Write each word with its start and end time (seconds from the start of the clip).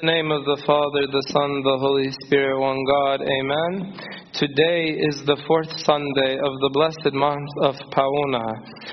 the 0.00 0.06
name 0.06 0.30
of 0.30 0.44
the 0.44 0.62
Father, 0.66 1.06
the 1.10 1.26
Son, 1.32 1.62
the 1.64 1.78
Holy 1.80 2.10
Spirit, 2.26 2.60
one 2.60 2.78
God. 2.84 3.18
Amen. 3.22 3.98
Today 4.32 4.94
is 4.94 5.22
the 5.26 5.40
fourth 5.46 5.70
Sunday 5.82 6.38
of 6.38 6.52
the 6.60 6.70
blessed 6.72 7.14
month 7.14 7.50
of 7.62 7.74
Pauna. 7.90 8.46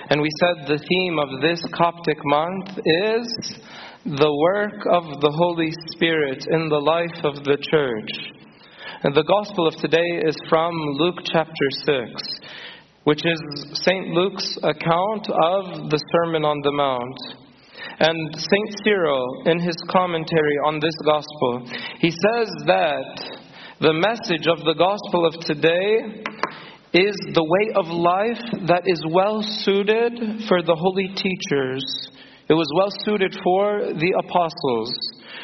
And 0.09 0.21
we 0.21 0.29
said 0.39 0.65
the 0.65 0.81
theme 0.81 1.19
of 1.19 1.41
this 1.41 1.61
Coptic 1.73 2.17
month 2.25 2.69
is 2.79 3.27
the 4.05 4.33
work 4.33 4.81
of 4.89 5.21
the 5.21 5.33
Holy 5.35 5.69
Spirit 5.93 6.47
in 6.49 6.69
the 6.69 6.81
life 6.81 7.21
of 7.23 7.43
the 7.43 7.57
church. 7.69 8.11
And 9.03 9.13
the 9.13 9.27
gospel 9.27 9.67
of 9.67 9.75
today 9.75 10.21
is 10.25 10.37
from 10.49 10.73
Luke 10.97 11.19
chapter 11.31 11.69
6, 11.85 12.39
which 13.03 13.21
is 13.25 13.39
St. 13.73 14.07
Luke's 14.07 14.57
account 14.63 15.27
of 15.29 15.89
the 15.91 16.01
Sermon 16.13 16.45
on 16.45 16.61
the 16.63 16.71
Mount. 16.71 17.44
And 17.99 18.35
St. 18.35 18.75
Cyril, 18.83 19.43
in 19.45 19.59
his 19.59 19.75
commentary 19.89 20.57
on 20.65 20.79
this 20.79 20.95
gospel, 21.05 21.69
he 21.99 22.11
says 22.11 22.49
that 22.67 23.39
the 23.79 23.93
message 23.93 24.47
of 24.47 24.59
the 24.65 24.75
gospel 24.77 25.25
of 25.25 25.39
today 25.45 26.23
is 26.91 27.15
the 27.33 27.43
way 27.43 27.71
of 27.75 27.87
life 27.87 28.67
that 28.67 28.83
is 28.85 29.01
well 29.11 29.41
suited 29.41 30.43
for 30.47 30.61
the 30.61 30.75
holy 30.75 31.07
teachers. 31.15 31.83
It 32.47 32.53
was 32.53 32.67
well 32.75 32.91
suited 33.03 33.33
for 33.43 33.79
the 33.95 34.13
apostles 34.27 34.91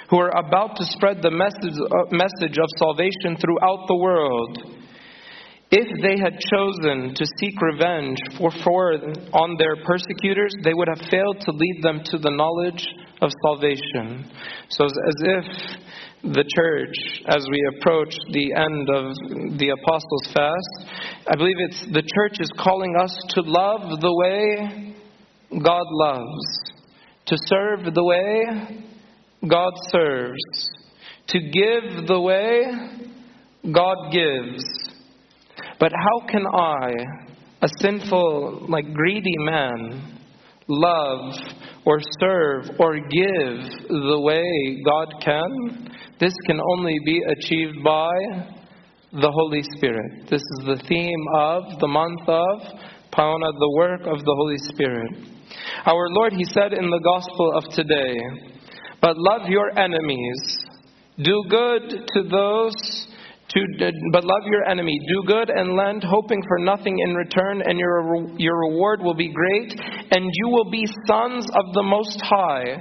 who 0.09 0.19
are 0.19 0.35
about 0.37 0.75
to 0.75 0.85
spread 0.85 1.21
the 1.21 1.31
message, 1.31 1.75
uh, 1.79 2.07
message 2.11 2.57
of 2.59 2.67
salvation 2.77 3.39
throughout 3.39 3.87
the 3.87 3.95
world. 3.95 4.80
If 5.73 5.87
they 6.01 6.19
had 6.19 6.37
chosen 6.51 7.15
to 7.15 7.25
seek 7.39 7.53
revenge 7.61 8.17
for, 8.37 8.51
for 8.61 8.91
on 9.31 9.55
their 9.57 9.77
persecutors, 9.85 10.53
they 10.65 10.73
would 10.73 10.89
have 10.89 11.09
failed 11.09 11.39
to 11.39 11.51
lead 11.51 11.79
them 11.81 12.01
to 12.11 12.17
the 12.17 12.29
knowledge 12.29 12.85
of 13.21 13.31
salvation. 13.45 14.29
So, 14.67 14.83
as 14.83 14.91
if 14.97 15.45
the 16.23 16.43
church, 16.57 17.23
as 17.29 17.47
we 17.49 17.65
approach 17.77 18.13
the 18.33 18.53
end 18.53 18.89
of 18.89 19.57
the 19.57 19.69
Apostles' 19.69 20.33
Fast, 20.33 20.91
I 21.31 21.37
believe 21.37 21.55
it's 21.59 21.85
the 21.85 22.03
church 22.15 22.41
is 22.41 22.51
calling 22.59 22.93
us 23.01 23.17
to 23.29 23.41
love 23.41 24.01
the 24.01 24.13
way 24.13 24.93
God 25.51 25.85
loves, 25.89 26.73
to 27.27 27.37
serve 27.45 27.93
the 27.93 28.03
way 28.03 28.83
God 29.49 29.71
serves, 29.89 30.69
to 31.27 31.39
give 31.39 32.07
the 32.07 32.19
way 32.19 32.65
God 33.71 34.11
gives 34.11 34.80
but 35.81 35.91
how 35.91 36.27
can 36.27 36.45
I, 36.45 36.91
a 37.63 37.67
sinful, 37.79 38.67
like 38.69 38.93
greedy 38.93 39.35
man, 39.39 40.19
love 40.67 41.33
or 41.87 41.97
serve 42.19 42.69
or 42.79 42.99
give 42.99 43.89
the 43.89 44.21
way 44.21 44.77
God 44.85 45.11
can? 45.23 45.91
This 46.19 46.35
can 46.45 46.59
only 46.61 46.95
be 47.03 47.19
achieved 47.27 47.83
by 47.83 48.11
the 49.11 49.31
Holy 49.31 49.63
Spirit. 49.75 50.29
This 50.29 50.41
is 50.41 50.65
the 50.67 50.83
theme 50.87 51.25
of 51.35 51.63
the 51.79 51.87
month 51.87 52.21
of 52.27 52.61
Pauna, 53.11 53.51
the 53.57 53.73
work 53.75 54.01
of 54.01 54.23
the 54.23 54.35
Holy 54.37 54.59
Spirit. 54.59 55.11
Our 55.87 56.09
Lord, 56.11 56.33
He 56.33 56.45
said 56.45 56.73
in 56.73 56.91
the 56.91 57.01
Gospel 57.03 57.53
of 57.55 57.63
today, 57.73 58.17
But 59.01 59.17
love 59.17 59.49
your 59.49 59.75
enemies, 59.79 60.59
do 61.17 61.43
good 61.49 61.89
to 62.13 62.23
those 62.29 63.07
to, 63.53 63.91
but 64.11 64.23
love 64.23 64.43
your 64.45 64.63
enemy. 64.67 64.97
Do 65.07 65.23
good 65.27 65.49
and 65.49 65.75
lend, 65.75 66.03
hoping 66.03 66.41
for 66.47 66.59
nothing 66.59 66.97
in 66.99 67.15
return, 67.15 67.61
and 67.65 67.77
your, 67.77 68.27
your 68.37 68.57
reward 68.69 69.01
will 69.01 69.13
be 69.13 69.31
great, 69.33 69.73
and 70.11 70.29
you 70.33 70.49
will 70.49 70.69
be 70.71 70.85
sons 71.07 71.45
of 71.53 71.73
the 71.73 71.83
Most 71.83 72.21
High. 72.21 72.77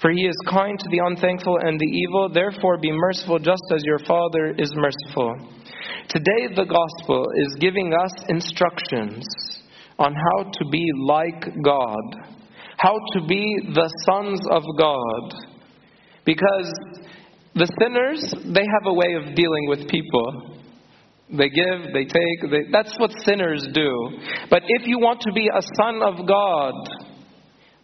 For 0.00 0.10
he 0.10 0.26
is 0.26 0.36
kind 0.50 0.78
to 0.78 0.88
the 0.90 1.00
unthankful 1.06 1.58
and 1.62 1.80
the 1.80 1.86
evil. 1.86 2.28
Therefore, 2.28 2.78
be 2.78 2.92
merciful 2.92 3.38
just 3.38 3.62
as 3.74 3.82
your 3.84 4.00
Father 4.00 4.54
is 4.58 4.70
merciful. 4.74 5.34
Today, 6.08 6.54
the 6.54 6.66
gospel 6.66 7.24
is 7.36 7.56
giving 7.60 7.94
us 7.94 8.12
instructions 8.28 9.24
on 9.98 10.14
how 10.14 10.44
to 10.44 10.64
be 10.70 10.84
like 11.06 11.44
God, 11.62 12.36
how 12.76 12.98
to 13.14 13.26
be 13.26 13.70
the 13.72 13.88
sons 14.04 14.40
of 14.50 14.62
God. 14.76 15.34
Because 16.26 16.72
the 17.54 17.70
sinners, 17.80 18.34
they 18.52 18.66
have 18.66 18.86
a 18.86 18.92
way 18.92 19.14
of 19.14 19.34
dealing 19.36 19.68
with 19.68 19.88
people. 19.88 20.58
They 21.30 21.48
give, 21.48 21.92
they 21.92 22.04
take, 22.04 22.50
they, 22.50 22.70
that's 22.70 22.94
what 22.98 23.10
sinners 23.24 23.66
do. 23.72 23.90
But 24.50 24.62
if 24.66 24.86
you 24.86 24.98
want 24.98 25.20
to 25.22 25.32
be 25.32 25.48
a 25.48 25.62
son 25.76 26.02
of 26.02 26.26
God, 26.26 26.74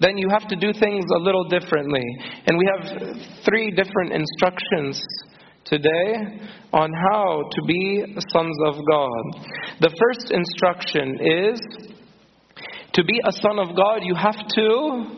then 0.00 0.18
you 0.18 0.28
have 0.30 0.48
to 0.48 0.56
do 0.56 0.72
things 0.72 1.04
a 1.14 1.18
little 1.18 1.44
differently. 1.44 2.04
And 2.46 2.58
we 2.58 2.68
have 2.74 3.44
three 3.44 3.70
different 3.70 4.12
instructions 4.12 5.00
today 5.64 6.40
on 6.72 6.90
how 7.12 7.42
to 7.50 7.62
be 7.66 8.04
sons 8.28 8.56
of 8.66 8.74
God. 8.90 9.46
The 9.80 9.94
first 9.98 10.32
instruction 10.32 11.18
is 11.20 11.60
to 12.94 13.04
be 13.04 13.20
a 13.24 13.32
son 13.32 13.58
of 13.58 13.76
God, 13.76 14.00
you 14.02 14.14
have 14.14 14.48
to 14.54 15.16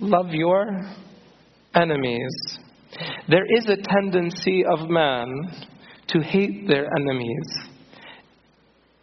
love 0.00 0.30
your 0.30 0.66
enemies. 1.74 2.58
There 3.28 3.44
is 3.56 3.66
a 3.66 3.76
tendency 3.76 4.64
of 4.64 4.88
man 4.88 5.26
to 6.08 6.20
hate 6.20 6.66
their 6.66 6.88
enemies. 6.98 7.46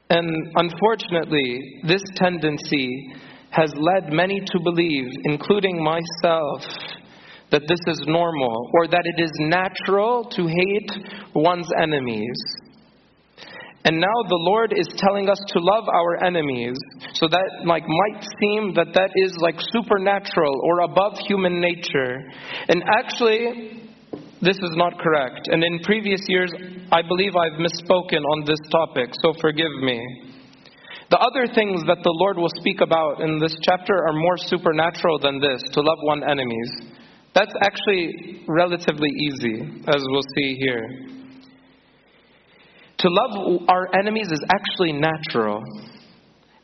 And 0.09 0.51
unfortunately, 0.55 1.81
this 1.87 2.03
tendency 2.15 3.13
has 3.51 3.73
led 3.75 4.11
many 4.11 4.39
to 4.39 4.59
believe, 4.63 5.07
including 5.23 5.83
myself, 5.83 6.61
that 7.51 7.63
this 7.67 7.79
is 7.87 8.03
normal 8.07 8.69
or 8.73 8.87
that 8.87 9.03
it 9.05 9.21
is 9.23 9.31
natural 9.39 10.25
to 10.25 10.47
hate 10.47 10.91
one's 11.33 11.69
enemies. 11.81 12.35
And 13.85 14.01
now 14.01 14.17
the 14.27 14.41
Lord 14.49 14.73
is 14.75 14.87
telling 14.97 15.29
us 15.29 15.37
to 15.49 15.59
love 15.59 15.85
our 15.87 16.25
enemies. 16.25 16.75
So 17.13 17.27
that 17.27 17.49
like 17.65 17.83
might 17.85 18.25
seem 18.41 18.73
that 18.73 18.93
that 18.93 19.11
is 19.15 19.37
like 19.37 19.55
supernatural 19.71 20.59
or 20.63 20.81
above 20.81 21.13
human 21.27 21.61
nature. 21.61 22.17
And 22.67 22.83
actually 22.99 23.85
this 24.41 24.57
is 24.57 24.73
not 24.75 24.97
correct. 24.99 25.47
And 25.51 25.63
in 25.63 25.79
previous 25.83 26.21
years 26.27 26.51
I 26.91 27.01
believe 27.01 27.35
I've 27.35 27.61
misspoken 27.61 28.25
on 28.25 28.45
this 28.45 28.59
topic, 28.71 29.09
so 29.21 29.33
forgive 29.39 29.71
me. 29.81 30.01
The 31.11 31.17
other 31.17 31.45
things 31.53 31.81
that 31.85 32.01
the 32.01 32.15
Lord 32.17 32.37
will 32.37 32.51
speak 32.57 32.81
about 32.81 33.21
in 33.21 33.39
this 33.39 33.55
chapter 33.61 33.93
are 33.93 34.13
more 34.13 34.37
supernatural 34.37 35.19
than 35.19 35.39
this, 35.39 35.61
to 35.73 35.81
love 35.81 35.97
one 36.01 36.27
enemies. 36.27 36.81
That's 37.35 37.53
actually 37.61 38.43
relatively 38.47 39.09
easy, 39.09 39.61
as 39.87 40.01
we'll 40.09 40.25
see 40.35 40.55
here. 40.59 41.14
To 42.99 43.09
love 43.09 43.61
our 43.67 43.93
enemies 43.97 44.31
is 44.31 44.41
actually 44.51 44.93
natural. 44.93 45.61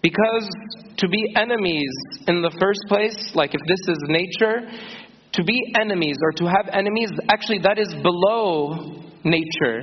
Because 0.02 0.50
to 0.98 1.08
be 1.08 1.34
enemies 1.36 1.92
in 2.28 2.42
the 2.42 2.52
first 2.60 2.80
place, 2.88 3.32
like 3.36 3.54
if 3.54 3.62
this 3.68 3.80
is 3.88 3.98
nature, 4.08 4.70
to 5.34 5.44
be 5.44 5.74
enemies 5.80 6.18
or 6.22 6.32
to 6.34 6.46
have 6.46 6.70
enemies, 6.74 7.10
actually 7.30 7.60
that 7.60 7.78
is 7.78 7.94
below 8.02 9.04
nature. 9.24 9.82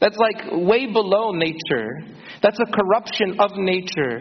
That's 0.00 0.16
like 0.16 0.50
way 0.52 0.92
below 0.92 1.32
nature. 1.32 1.88
That's 2.42 2.58
a 2.60 2.72
corruption 2.72 3.40
of 3.40 3.52
nature. 3.56 4.20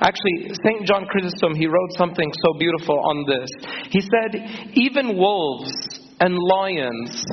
Actually, 0.00 0.54
St. 0.64 0.86
John 0.86 1.06
Chrysostom, 1.06 1.54
he 1.54 1.66
wrote 1.66 1.92
something 1.96 2.30
so 2.44 2.58
beautiful 2.58 2.98
on 2.98 3.24
this. 3.26 3.48
He 3.90 4.00
said, 4.00 4.72
even 4.74 5.16
wolves 5.16 5.72
and 6.18 6.36
lions, 6.36 7.24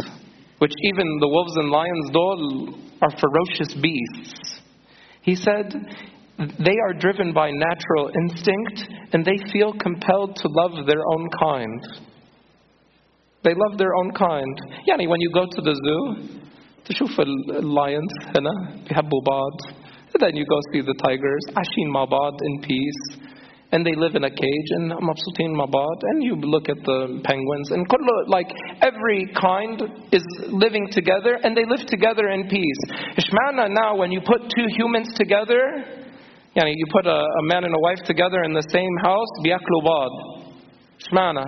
which 0.59 0.73
even 0.83 1.05
the 1.19 1.27
wolves 1.27 1.55
and 1.55 1.69
lions, 1.69 2.09
though 2.13 2.88
are 3.02 3.10
ferocious 3.18 3.74
beasts. 3.74 4.60
He 5.22 5.34
said 5.34 5.72
they 6.38 6.76
are 6.86 6.94
driven 6.98 7.32
by 7.32 7.50
natural 7.50 8.10
instinct 8.22 8.88
and 9.12 9.24
they 9.24 9.38
feel 9.52 9.72
compelled 9.72 10.36
to 10.36 10.48
love 10.48 10.86
their 10.86 11.02
own 11.12 11.28
kind. 11.40 11.82
They 13.42 13.54
love 13.54 13.78
their 13.78 13.94
own 13.94 14.12
kind. 14.12 14.56
Yani 14.88 15.08
when 15.08 15.20
you 15.20 15.30
go 15.32 15.46
to 15.46 15.60
the 15.62 15.74
zoo, 15.74 16.40
تشوف 16.84 17.18
lions 17.62 18.12
هنا 18.36 18.84
بيحبوا 18.88 19.22
بعض. 19.26 19.74
And 20.14 20.22
then 20.22 20.36
you 20.36 20.44
go 20.46 20.58
see 20.72 20.80
the 20.80 20.94
tigers 20.94 21.44
عايشين 21.56 21.88
مع 21.92 22.04
بعض 22.04 22.32
in 22.42 22.62
peace 22.62 23.18
and 23.71 23.85
they 23.85 23.93
live 23.95 24.15
in 24.15 24.23
a 24.23 24.29
cage 24.29 24.69
in 24.77 24.89
Mabsutin 24.89 25.53
Mabad, 25.53 26.01
and 26.01 26.23
you 26.23 26.35
look 26.35 26.69
at 26.69 26.77
the 26.83 27.21
penguins, 27.23 27.69
and 27.71 27.85
like 28.27 28.49
every 28.81 29.29
kind 29.39 29.81
is 30.11 30.23
living 30.47 30.87
together, 30.91 31.37
and 31.43 31.55
they 31.55 31.65
live 31.65 31.85
together 31.85 32.29
in 32.29 32.47
peace. 32.49 32.81
Ishmana 33.17 33.69
now, 33.69 33.95
when 33.95 34.11
you 34.11 34.21
put 34.25 34.41
two 34.55 34.65
humans 34.75 35.09
together, 35.15 35.85
you, 36.55 36.63
know, 36.63 36.67
you 36.67 36.85
put 36.91 37.05
a, 37.05 37.11
a 37.11 37.43
man 37.43 37.63
and 37.63 37.75
a 37.75 37.79
wife 37.79 37.99
together 38.05 38.43
in 38.43 38.53
the 38.53 38.65
same 38.71 38.95
house, 39.03 39.29
biaklubad, 39.45 40.09
Ishmana. 41.05 41.45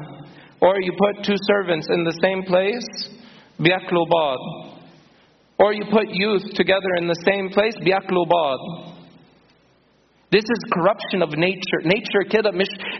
Or 0.61 0.79
you 0.79 0.93
put 0.95 1.25
two 1.25 1.37
servants 1.47 1.87
in 1.89 2.03
the 2.03 2.17
same 2.21 2.43
place, 2.43 2.85
biaklubad. 3.59 4.37
Or 5.57 5.73
you 5.73 5.85
put 5.91 6.05
youth 6.09 6.43
together 6.53 6.95
in 6.97 7.07
the 7.07 7.19
same 7.25 7.49
place, 7.49 7.73
biaklubad. 7.81 8.90
This 10.31 10.43
is 10.43 10.71
corruption 10.71 11.21
of 11.21 11.37
nature. 11.37 11.81
Nature 11.83 12.23
kida 12.29 12.51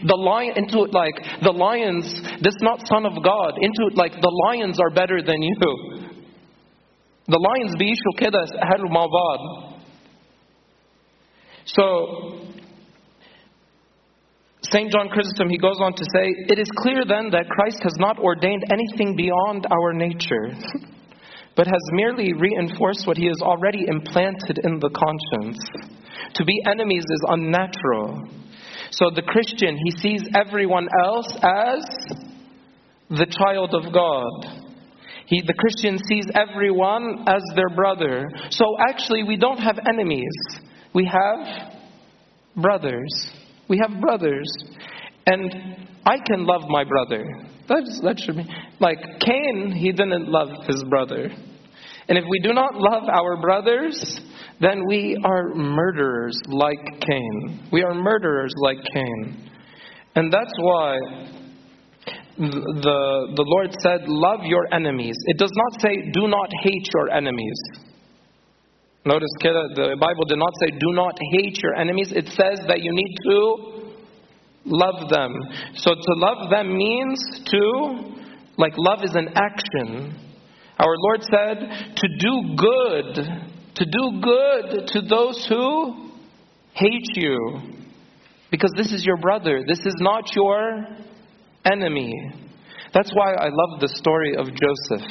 the 0.04 0.16
lion 0.16 0.52
into 0.56 0.84
it 0.84 0.92
like 0.92 1.16
the 1.42 1.50
lions. 1.50 2.04
This 2.42 2.54
not 2.60 2.86
son 2.86 3.06
of 3.06 3.14
God 3.24 3.56
into 3.56 3.88
it 3.90 3.96
like 3.96 4.12
the 4.12 4.42
lions 4.48 4.78
are 4.78 4.90
better 4.90 5.22
than 5.22 5.40
you. 5.40 5.56
The 7.28 7.38
lions 7.38 7.74
be 7.78 7.94
kida 8.20 8.46
haru 8.60 8.88
mavad. 8.88 9.72
So 11.64 12.52
St. 14.70 14.90
John 14.90 15.08
Chrysostom, 15.08 15.48
he 15.48 15.58
goes 15.58 15.76
on 15.80 15.94
to 15.94 16.04
say, 16.14 16.26
It 16.48 16.58
is 16.58 16.68
clear 16.78 17.04
then 17.06 17.30
that 17.30 17.48
Christ 17.48 17.80
has 17.82 17.94
not 17.98 18.18
ordained 18.18 18.64
anything 18.70 19.16
beyond 19.16 19.66
our 19.70 19.92
nature, 19.92 20.52
but 21.56 21.66
has 21.66 21.82
merely 21.92 22.32
reinforced 22.32 23.06
what 23.06 23.16
he 23.16 23.26
has 23.26 23.40
already 23.42 23.86
implanted 23.86 24.60
in 24.64 24.78
the 24.80 24.90
conscience. 24.90 25.58
To 26.34 26.44
be 26.44 26.60
enemies 26.66 27.04
is 27.04 27.24
unnatural. 27.28 28.28
So 28.90 29.10
the 29.14 29.22
Christian, 29.22 29.78
he 29.84 29.90
sees 29.98 30.22
everyone 30.34 30.88
else 31.04 31.32
as 31.42 32.16
the 33.08 33.26
child 33.26 33.74
of 33.74 33.92
God. 33.92 34.62
He, 35.26 35.42
the 35.46 35.54
Christian 35.54 35.98
sees 35.98 36.26
everyone 36.34 37.24
as 37.26 37.42
their 37.54 37.74
brother. 37.74 38.28
So 38.50 38.76
actually, 38.86 39.22
we 39.22 39.36
don't 39.36 39.58
have 39.58 39.78
enemies. 39.88 40.34
We 40.94 41.06
have 41.06 41.72
brothers. 42.56 43.30
We 43.68 43.78
have 43.78 44.00
brothers. 44.00 44.48
And 45.26 45.54
I 46.04 46.18
can 46.18 46.44
love 46.44 46.62
my 46.68 46.84
brother. 46.84 47.24
That's, 47.68 48.00
that 48.02 48.20
should 48.20 48.36
be. 48.36 48.46
Like 48.80 48.98
Cain, 49.20 49.72
he 49.74 49.92
didn't 49.92 50.28
love 50.28 50.48
his 50.66 50.84
brother. 50.84 51.30
And 52.08 52.18
if 52.18 52.24
we 52.28 52.40
do 52.40 52.52
not 52.52 52.74
love 52.74 53.04
our 53.08 53.40
brothers, 53.40 54.20
then 54.62 54.86
we 54.86 55.18
are 55.24 55.52
murderers 55.54 56.38
like 56.46 56.78
Cain. 57.00 57.68
We 57.72 57.82
are 57.82 57.94
murderers 57.94 58.54
like 58.58 58.78
Cain. 58.94 59.50
And 60.14 60.32
that's 60.32 60.52
why 60.60 60.98
the, 62.38 63.32
the 63.36 63.44
Lord 63.44 63.74
said, 63.80 64.08
Love 64.08 64.40
your 64.44 64.72
enemies. 64.72 65.16
It 65.26 65.36
does 65.36 65.50
not 65.52 65.80
say, 65.80 66.10
Do 66.12 66.28
not 66.28 66.48
hate 66.62 66.86
your 66.94 67.10
enemies. 67.10 67.60
Notice 69.04 69.30
the 69.40 69.96
Bible 69.98 70.24
did 70.26 70.38
not 70.38 70.52
say, 70.60 70.70
Do 70.70 70.92
not 70.92 71.18
hate 71.32 71.58
your 71.60 71.74
enemies. 71.74 72.12
It 72.12 72.28
says 72.28 72.60
that 72.68 72.82
you 72.82 72.92
need 72.92 73.16
to 73.24 73.92
love 74.64 75.10
them. 75.10 75.34
So 75.74 75.90
to 75.90 76.12
love 76.14 76.50
them 76.50 76.76
means 76.76 77.20
to, 77.46 78.14
like, 78.58 78.74
love 78.76 79.02
is 79.02 79.14
an 79.16 79.30
action. 79.34 80.14
Our 80.78 80.94
Lord 80.98 81.22
said, 81.24 81.96
To 81.96 82.08
do 82.20 82.54
good, 82.56 83.51
to 83.74 83.84
do 83.84 84.20
good 84.20 84.86
to 84.88 85.00
those 85.02 85.46
who 85.48 86.10
hate 86.74 87.16
you. 87.16 87.60
Because 88.50 88.72
this 88.76 88.92
is 88.92 89.04
your 89.04 89.16
brother, 89.16 89.62
this 89.66 89.80
is 89.80 89.94
not 89.98 90.24
your 90.36 90.86
enemy. 91.64 92.12
That's 92.92 93.10
why 93.14 93.32
I 93.32 93.48
love 93.48 93.80
the 93.80 93.88
story 93.88 94.36
of 94.36 94.46
Joseph. 94.46 95.08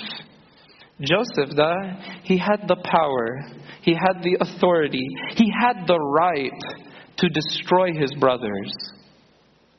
Joseph, 1.02 1.56
da, 1.56 1.74
he 2.24 2.38
had 2.38 2.68
the 2.68 2.76
power, 2.76 3.40
he 3.82 3.94
had 3.94 4.22
the 4.22 4.38
authority, 4.40 5.08
he 5.36 5.52
had 5.60 5.88
the 5.88 5.98
right 5.98 6.52
to 7.18 7.30
destroy 7.30 7.94
his 7.94 8.14
brothers. 8.20 8.72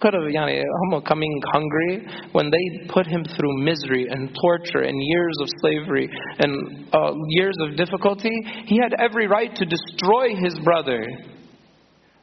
Could 0.03 0.15
have, 0.15 0.23
yani, 0.25 0.61
coming 1.07 1.41
hungry 1.53 2.07
when 2.33 2.51
they 2.51 2.89
put 2.89 3.07
him 3.07 3.25
through 3.37 3.63
misery 3.63 4.09
and 4.11 4.37
torture 4.43 4.83
and 4.83 5.01
years 5.01 5.37
of 5.41 5.49
slavery 5.61 6.11
and 6.41 6.89
uh, 6.93 7.13
years 7.29 7.57
of 7.61 7.77
difficulty. 7.77 8.33
He 8.67 8.81
had 8.83 8.95
every 8.99 9.29
right 9.29 9.55
to 9.55 9.65
destroy 9.65 10.35
his 10.43 10.59
brother. 10.65 11.07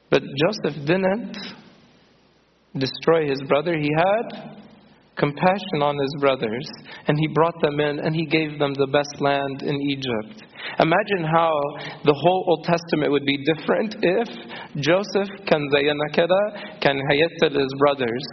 But 0.09 0.23
Joseph 0.23 0.85
didn't 0.85 1.37
destroy 2.77 3.29
his 3.29 3.41
brother. 3.47 3.77
He 3.77 3.89
had 3.95 4.59
compassion 5.17 5.81
on 5.81 5.97
his 5.97 6.15
brothers, 6.19 6.67
and 7.07 7.17
he 7.17 7.27
brought 7.27 7.55
them 7.61 7.79
in 7.79 7.99
and 7.99 8.15
he 8.15 8.25
gave 8.25 8.59
them 8.59 8.73
the 8.73 8.87
best 8.87 9.21
land 9.21 9.61
in 9.61 9.75
Egypt. 9.81 10.48
Imagine 10.77 11.25
how 11.25 11.53
the 12.05 12.13
whole 12.13 12.45
Old 12.47 12.63
Testament 12.65 13.11
would 13.11 13.25
be 13.25 13.37
different 13.43 13.95
if 14.01 14.27
Joseph 14.77 15.29
can 15.47 15.69
zayyana 15.73 16.79
can 16.81 16.99
hayyatil 17.09 17.57
his 17.57 17.73
brothers. 17.79 18.23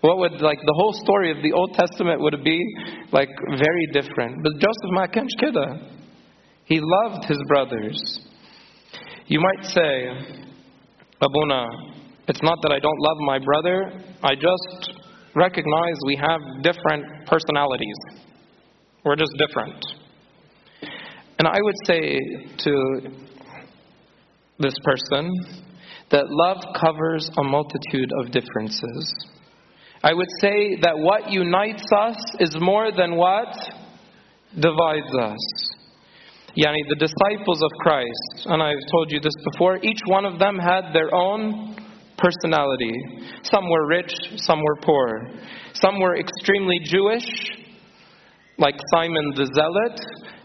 What 0.00 0.18
would 0.18 0.40
like 0.40 0.58
the 0.60 0.76
whole 0.78 0.92
story 0.92 1.30
of 1.30 1.42
the 1.42 1.52
Old 1.52 1.74
Testament 1.74 2.20
would 2.20 2.42
be 2.44 2.62
like 3.12 3.30
very 3.58 3.86
different. 3.92 4.42
But 4.42 4.52
Joseph 4.54 4.92
ma 4.92 5.06
kida. 5.06 5.98
He 6.64 6.80
loved 6.80 7.24
his 7.24 7.38
brothers. 7.48 8.20
You 9.26 9.40
might 9.40 9.64
say, 9.64 10.08
Abuna, 11.20 11.66
it's 12.28 12.42
not 12.42 12.58
that 12.62 12.72
I 12.72 12.78
don't 12.78 12.98
love 13.00 13.16
my 13.20 13.38
brother, 13.38 13.92
I 14.22 14.34
just 14.34 14.92
recognize 15.34 15.96
we 16.06 16.16
have 16.16 16.40
different 16.62 17.26
personalities. 17.26 17.96
We're 19.04 19.16
just 19.16 19.32
different. 19.38 19.84
And 21.38 21.46
I 21.46 21.58
would 21.60 21.76
say 21.84 22.18
to 22.58 23.00
this 24.58 24.74
person 24.82 25.30
that 26.10 26.24
love 26.28 26.58
covers 26.80 27.30
a 27.38 27.42
multitude 27.44 28.10
of 28.20 28.32
differences. 28.32 29.26
I 30.02 30.14
would 30.14 30.28
say 30.40 30.76
that 30.82 30.96
what 30.96 31.30
unites 31.30 31.84
us 31.96 32.16
is 32.40 32.56
more 32.60 32.90
than 32.96 33.16
what 33.16 33.54
divides 34.54 35.14
us. 35.14 35.68
Yani 36.56 36.82
the 36.88 36.96
disciples 36.96 37.62
of 37.62 37.70
Christ, 37.80 38.46
and 38.46 38.62
I've 38.62 38.82
told 38.90 39.12
you 39.12 39.20
this 39.20 39.34
before, 39.52 39.78
each 39.82 40.00
one 40.06 40.24
of 40.24 40.38
them 40.38 40.58
had 40.58 40.92
their 40.92 41.14
own 41.14 41.76
personality. 42.16 42.92
Some 43.42 43.68
were 43.68 43.86
rich, 43.86 44.12
some 44.36 44.60
were 44.60 44.76
poor. 44.82 45.30
Some 45.74 46.00
were 46.00 46.16
extremely 46.16 46.80
Jewish, 46.82 47.28
like 48.58 48.74
Simon 48.92 49.34
the 49.36 49.46
Zealot. 49.54 50.00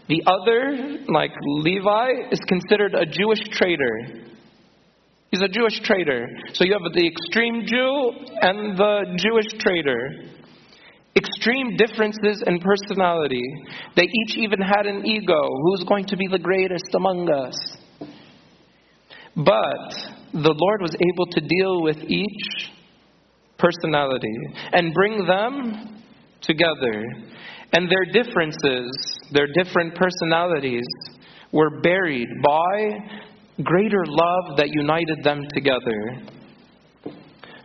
The 0.08 0.22
other, 0.26 0.98
like 1.08 1.32
Levi, 1.42 2.28
is 2.30 2.40
considered 2.46 2.94
a 2.94 3.06
Jewish 3.06 3.40
traitor. 3.52 4.24
He's 5.30 5.42
a 5.42 5.48
Jewish 5.48 5.80
traitor. 5.82 6.28
So 6.52 6.64
you 6.64 6.74
have 6.74 6.92
the 6.92 7.06
extreme 7.06 7.66
Jew 7.66 8.12
and 8.40 8.76
the 8.78 9.16
Jewish 9.16 9.46
traitor. 9.60 10.30
Extreme 11.16 11.76
differences 11.76 12.42
in 12.46 12.60
personality. 12.60 13.42
They 13.96 14.02
each 14.02 14.36
even 14.36 14.60
had 14.60 14.86
an 14.86 15.06
ego. 15.06 15.40
Who's 15.62 15.84
going 15.88 16.06
to 16.06 16.16
be 16.16 16.26
the 16.30 16.38
greatest 16.38 16.94
among 16.94 17.30
us? 17.30 17.54
But 19.36 19.94
the 20.32 20.54
Lord 20.54 20.82
was 20.82 20.94
able 20.94 21.26
to 21.26 21.40
deal 21.40 21.82
with 21.82 21.96
each 22.08 22.70
personality 23.58 24.36
and 24.72 24.92
bring 24.92 25.24
them 25.26 26.04
together. 26.42 27.04
And 27.74 27.90
their 27.90 28.04
differences, 28.06 28.86
their 29.32 29.48
different 29.48 29.94
personalities, 29.94 30.86
were 31.52 31.80
buried 31.82 32.28
by 32.42 32.98
greater 33.62 34.04
love 34.06 34.56
that 34.56 34.68
united 34.70 35.22
them 35.22 35.42
together. 35.52 36.22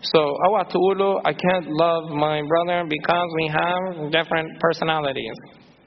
So, 0.02 0.20
awatulu, 0.48 1.22
I 1.26 1.34
can't 1.34 1.68
love 1.70 2.10
my 2.12 2.42
brother 2.48 2.86
because 2.90 3.30
we 3.36 3.48
have 3.48 4.12
different 4.12 4.60
personalities. 4.60 5.36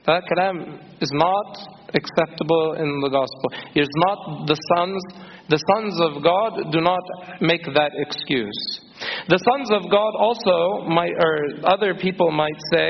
That 0.05 0.23
kalam 0.31 0.79
is 1.01 1.11
not 1.13 1.57
acceptable 1.93 2.75
in 2.79 3.01
the 3.01 3.09
gospel. 3.09 3.51
It 3.75 3.81
is 3.81 3.93
not 4.07 4.47
the 4.47 4.57
sons 4.75 5.03
the 5.49 5.59
sons 5.75 5.99
of 5.99 6.23
God 6.23 6.71
do 6.71 6.79
not 6.79 7.03
make 7.41 7.63
that 7.75 7.91
excuse. 7.99 8.79
The 9.27 9.37
sons 9.37 9.69
of 9.75 9.91
God 9.91 10.15
also 10.17 10.87
might, 10.87 11.11
or 11.19 11.67
other 11.67 11.93
people 11.93 12.31
might 12.31 12.55
say, 12.71 12.89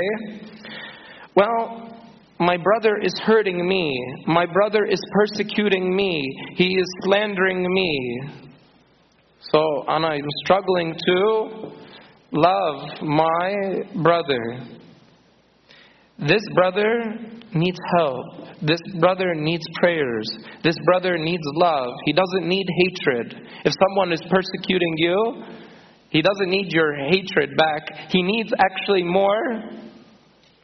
well, 1.36 1.94
my 2.40 2.58
brother 2.58 2.98
is 3.02 3.14
hurting 3.24 3.68
me. 3.68 4.00
My 4.28 4.46
brother 4.46 4.86
is 4.86 5.00
persecuting 5.14 5.96
me. 5.96 6.28
He 6.56 6.76
is 6.76 6.86
slandering 7.04 7.66
me. 7.72 8.22
So, 9.52 9.86
and 9.88 10.06
I'm 10.06 10.26
struggling 10.44 10.96
to 11.08 11.72
love 12.32 13.02
my 13.02 13.84
brother. 14.02 14.66
This 16.20 16.44
brother 16.56 17.16
needs 17.54 17.80
help. 17.98 18.26
This 18.62 18.80
brother 19.00 19.34
needs 19.36 19.66
prayers. 19.80 20.26
This 20.64 20.76
brother 20.86 21.18
needs 21.18 21.44
love. 21.56 21.90
He 22.06 22.14
doesn't 22.14 22.48
need 22.48 22.66
hatred. 22.78 23.36
If 23.66 23.74
someone 23.88 24.12
is 24.12 24.22
persecuting 24.30 24.94
you, 24.98 25.44
he 26.10 26.22
doesn't 26.22 26.50
need 26.50 26.72
your 26.72 26.96
hatred 27.10 27.50
back. 27.58 28.10
He 28.10 28.22
needs 28.22 28.52
actually 28.60 29.04
more 29.04 29.64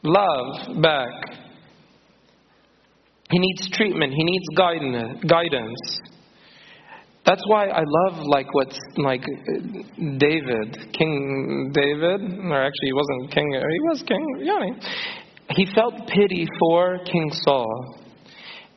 love 0.03 0.81
back. 0.81 1.11
He 3.31 3.39
needs 3.39 3.69
treatment. 3.71 4.13
He 4.13 4.23
needs 4.23 4.45
guidance. 4.55 6.01
That's 7.25 7.43
why 7.45 7.67
I 7.67 7.83
love 7.85 8.25
like 8.25 8.51
what's 8.53 8.79
like 8.97 9.23
David, 9.97 10.93
King 10.93 11.71
David, 11.73 12.21
or 12.21 12.65
actually 12.65 12.87
he 12.87 12.93
wasn't 12.93 13.31
king. 13.31 13.51
He 13.53 13.79
was 13.81 14.03
king. 14.07 14.35
Yeah, 14.39 14.59
he 15.51 15.67
felt 15.75 16.07
pity 16.07 16.47
for 16.59 16.99
King 17.05 17.31
Saul, 17.43 17.99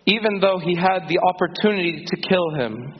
even 0.06 0.38
though 0.40 0.58
he 0.58 0.74
had 0.74 1.08
the 1.08 1.18
opportunity 1.18 2.04
to 2.06 2.16
kill 2.28 2.50
him. 2.56 2.94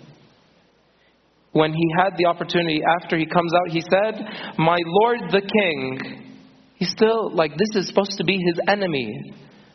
when 1.53 1.73
he 1.73 1.87
had 1.99 2.17
the 2.17 2.27
opportunity 2.27 2.83
after 3.01 3.19
he 3.19 3.27
comes 3.27 3.53
out, 3.55 3.69
he 3.71 3.83
said, 3.83 4.25
My 4.59 4.79
Lord 4.87 5.21
the 5.31 5.41
King. 5.41 6.32
He's 6.83 6.91
still 6.91 7.31
like, 7.33 7.53
this 7.53 7.81
is 7.81 7.87
supposed 7.87 8.19
to 8.19 8.25
be 8.25 8.33
his 8.33 8.59
enemy. 8.67 9.07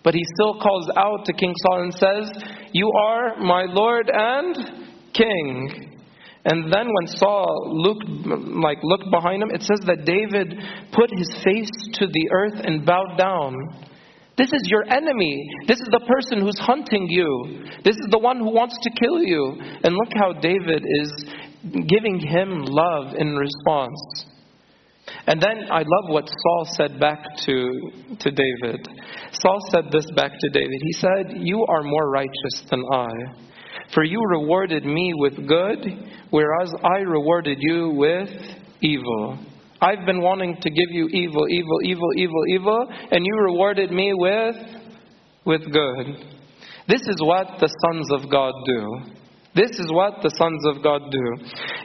But 0.03 0.13
he 0.13 0.21
still 0.35 0.59
calls 0.59 0.89
out 0.97 1.23
to 1.23 1.31
King 1.31 1.53
Saul 1.63 1.83
and 1.83 1.93
says, 1.93 2.43
You 2.73 2.91
are 2.99 3.37
my 3.37 3.63
Lord 3.63 4.11
and 4.13 4.53
King. 5.13 6.01
And 6.43 6.69
then 6.69 6.87
when 6.91 7.07
Saul 7.07 7.71
looked, 7.71 8.03
like, 8.57 8.79
looked 8.83 9.09
behind 9.09 9.41
him, 9.41 9.51
it 9.51 9.61
says 9.61 9.79
that 9.85 10.03
David 10.03 10.53
put 10.91 11.09
his 11.17 11.31
face 11.45 11.71
to 11.93 12.07
the 12.07 12.29
earth 12.33 12.59
and 12.61 12.85
bowed 12.85 13.15
down. 13.17 13.55
This 14.37 14.51
is 14.51 14.63
your 14.65 14.83
enemy. 14.91 15.47
This 15.65 15.79
is 15.79 15.87
the 15.89 16.05
person 16.05 16.41
who's 16.41 16.59
hunting 16.59 17.07
you. 17.09 17.63
This 17.85 17.95
is 17.95 18.07
the 18.11 18.19
one 18.19 18.39
who 18.39 18.51
wants 18.51 18.77
to 18.81 18.89
kill 19.01 19.23
you. 19.23 19.55
And 19.81 19.95
look 19.95 20.11
how 20.17 20.33
David 20.33 20.83
is 20.83 21.25
giving 21.87 22.19
him 22.19 22.65
love 22.65 23.15
in 23.17 23.33
response. 23.37 24.25
And 25.25 25.41
then 25.41 25.69
I 25.71 25.79
love 25.79 26.09
what 26.09 26.27
Saul 26.27 26.67
said 26.75 26.99
back 26.99 27.23
to, 27.45 27.91
to 28.19 28.31
David. 28.31 28.87
Saul 29.33 29.59
said 29.71 29.85
this 29.91 30.05
back 30.15 30.31
to 30.39 30.49
David. 30.49 30.79
He 30.81 30.93
said, 30.93 31.33
You 31.35 31.65
are 31.67 31.83
more 31.83 32.09
righteous 32.09 32.65
than 32.69 32.83
I. 32.93 33.09
For 33.93 34.03
you 34.03 34.21
rewarded 34.29 34.85
me 34.85 35.13
with 35.15 35.47
good, 35.47 35.85
whereas 36.29 36.73
I 36.83 36.99
rewarded 36.99 37.57
you 37.59 37.91
with 37.95 38.29
evil. 38.81 39.37
I've 39.79 40.05
been 40.05 40.21
wanting 40.21 40.57
to 40.59 40.69
give 40.69 40.89
you 40.91 41.07
evil, 41.07 41.47
evil, 41.49 41.79
evil, 41.83 42.09
evil, 42.15 42.43
evil, 42.49 42.87
and 43.11 43.25
you 43.25 43.35
rewarded 43.35 43.91
me 43.91 44.11
with, 44.13 44.55
with 45.45 45.61
good. 45.71 46.35
This 46.87 47.01
is 47.01 47.21
what 47.21 47.47
the 47.59 47.69
sons 47.85 48.07
of 48.11 48.29
God 48.31 48.53
do. 48.65 49.16
This 49.57 49.73
is 49.81 49.89
what 49.89 50.21
the 50.21 50.29
sons 50.37 50.61
of 50.69 50.83
God 50.83 51.09
do. 51.09 51.25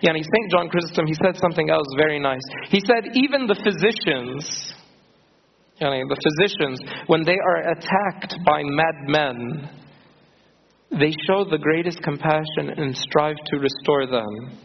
Yani 0.05 0.21
St. 0.21 0.47
John 0.53 0.69
Chrysostom, 0.69 1.07
he 1.07 1.17
said 1.25 1.41
something 1.41 1.71
else 1.71 1.89
very 1.97 2.21
nice. 2.21 2.45
He 2.69 2.81
said, 2.85 3.17
even 3.17 3.47
the 3.49 3.57
physicians, 3.57 4.45
yani 5.81 6.05
the 6.05 6.21
physicians, 6.21 6.79
when 7.07 7.25
they 7.25 7.39
are 7.41 7.73
attacked 7.73 8.37
by 8.45 8.61
madmen, 8.63 9.71
they 10.93 11.17
show 11.27 11.49
the 11.49 11.57
greatest 11.57 12.03
compassion 12.03 12.77
and 12.77 12.95
strive 12.95 13.37
to 13.47 13.57
restore 13.59 14.07
them. 14.07 14.61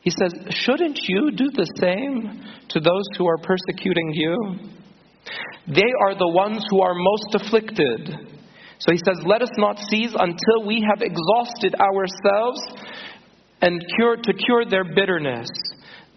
He 0.00 0.10
says, 0.10 0.32
Shouldn't 0.48 0.98
you 1.06 1.30
do 1.32 1.50
the 1.52 1.68
same 1.76 2.42
to 2.70 2.80
those 2.80 3.04
who 3.18 3.28
are 3.28 3.36
persecuting 3.36 4.10
you? 4.14 4.56
They 5.66 5.92
are 6.06 6.14
the 6.14 6.32
ones 6.32 6.64
who 6.70 6.80
are 6.80 6.94
most 6.94 7.34
afflicted. 7.34 8.37
So 8.80 8.92
he 8.92 8.98
says, 8.98 9.18
Let 9.26 9.42
us 9.42 9.50
not 9.56 9.78
cease 9.90 10.14
until 10.18 10.66
we 10.66 10.84
have 10.88 11.02
exhausted 11.02 11.74
ourselves 11.80 12.60
and 13.60 13.82
cure, 13.96 14.16
to 14.16 14.32
cure 14.32 14.64
their 14.66 14.84
bitterness. 14.84 15.48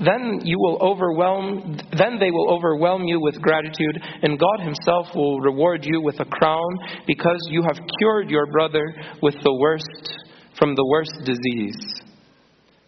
Then 0.04 0.42
you 0.44 0.58
will 0.58 0.80
overwhelm 0.82 1.78
then 1.98 2.18
they 2.20 2.32
will 2.32 2.50
overwhelm 2.50 3.04
you 3.04 3.20
with 3.22 3.40
gratitude, 3.42 4.02
and 4.24 4.40
God 4.40 4.60
Himself 4.62 5.08
will 5.14 5.40
reward 5.40 5.82
you 5.84 6.02
with 6.02 6.20
a 6.20 6.26
crown 6.26 6.80
because 7.06 7.40
you 7.50 7.62
have 7.62 7.78
cured 8.00 8.30
your 8.30 8.48
brother 8.52 8.94
with 9.22 9.36
the 9.44 9.54
worst 9.54 10.20
from 10.58 10.76
the 10.76 10.86
worst 10.86 11.14
disease. 11.24 12.02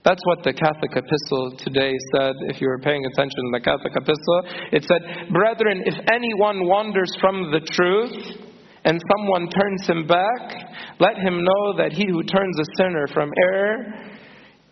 That's 0.03 0.22
what 0.25 0.44
the 0.44 0.53
Catholic 0.53 0.92
epistle 0.92 1.56
today 1.60 1.94
said. 2.13 2.34
If 2.50 2.60
you 2.60 2.68
were 2.68 2.80
paying 2.80 3.06
attention 3.06 3.39
in 3.46 3.51
the 3.51 3.62
Catholic 3.62 3.94
epistle, 3.96 4.42
it 4.74 4.84
said, 4.84 5.32
Brethren, 5.32 5.84
if 5.86 5.96
anyone 6.12 6.68
wanders 6.68 7.10
from 7.22 7.51
the 7.51 7.62
truth, 7.72 8.42
and 8.86 9.02
someone 9.16 9.48
turns 9.50 9.88
him 9.88 10.08
back, 10.08 11.00
let 11.00 11.18
him 11.18 11.44
know 11.44 11.78
that 11.78 11.94
he 11.94 12.06
who 12.08 12.24
turns 12.24 12.60
a 12.60 12.66
sinner 12.78 13.08
from 13.13 13.32
error 13.42 13.78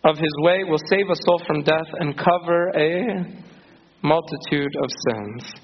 of 0.04 0.18
his 0.18 0.34
way 0.40 0.64
will 0.64 0.80
save 0.90 1.08
a 1.08 1.16
soul 1.24 1.40
from 1.46 1.62
death 1.62 1.86
and 2.00 2.16
cover 2.16 2.68
a 2.76 3.24
multitude 4.02 4.74
of 4.82 4.90
sins. 5.08 5.54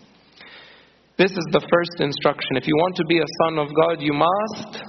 This 1.19 1.33
is 1.33 1.47
the 1.51 1.67
first 1.73 2.01
instruction. 2.01 2.57
If 2.57 2.67
you 2.67 2.75
want 2.77 2.95
to 2.97 3.05
be 3.07 3.19
a 3.19 3.33
son 3.45 3.59
of 3.59 3.69
God, 3.75 4.01
you 4.01 4.13
must 4.13 4.85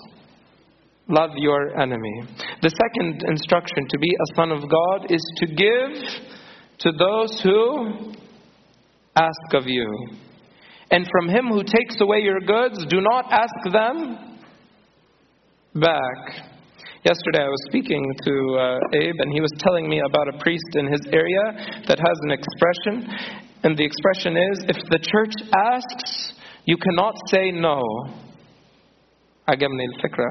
love 1.08 1.32
your 1.36 1.80
enemy. 1.82 2.24
The 2.62 2.70
second 2.70 3.24
instruction 3.28 3.88
to 3.89 3.98
be 3.98 4.10
a 4.10 4.36
son 4.36 4.51
of 4.51 4.62
God 4.70 5.12
is 5.12 5.24
to 5.38 5.48
give 5.48 6.30
to 6.80 6.92
those 6.92 7.42
who 7.42 8.13
ask 9.16 9.54
of 9.54 9.66
you. 9.66 9.89
And 10.91 11.08
from 11.12 11.29
him 11.29 11.48
who 11.48 11.63
takes 11.63 12.01
away 12.01 12.19
your 12.19 12.39
goods, 12.39 12.86
do 12.89 13.01
not 13.01 13.31
ask 13.31 13.53
them 13.72 14.39
back. 15.75 16.50
Yesterday 17.05 17.43
I 17.43 17.48
was 17.48 17.63
speaking 17.69 18.03
to 18.25 18.58
uh, 18.60 18.98
Abe, 19.00 19.15
and 19.19 19.31
he 19.31 19.39
was 19.39 19.51
telling 19.60 19.88
me 19.88 20.01
about 20.05 20.27
a 20.27 20.38
priest 20.39 20.75
in 20.75 20.88
his 20.88 21.01
area 21.13 21.84
that 21.88 22.00
has 22.00 22.17
an 22.24 22.31
expression. 22.31 23.08
And 23.63 23.77
the 23.77 23.86
expression 23.86 24.36
is 24.36 24.65
if 24.67 24.77
the 24.89 25.00
church 25.00 25.34
asks, 25.55 26.34
you 26.65 26.75
cannot 26.77 27.15
say 27.27 27.51
no. 27.51 27.81
عجبني 29.49 29.85
الفكرة 29.85 30.28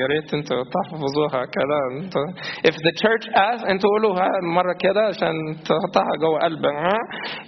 يا 0.00 0.06
ريت 0.06 0.34
انتوا 0.34 0.64
تحفظوها 0.76 1.44
كده 1.44 1.78
انتوا 2.00 2.26
if 2.68 2.74
the 2.74 2.92
church 3.02 3.26
asks 3.28 3.70
انتوا 3.70 3.90
قولوها 3.90 4.28
مرة 4.54 4.72
كده 4.80 5.00
عشان 5.06 5.34
تحطها 5.56 6.10
جوه 6.20 6.38
قلبك 6.40 6.74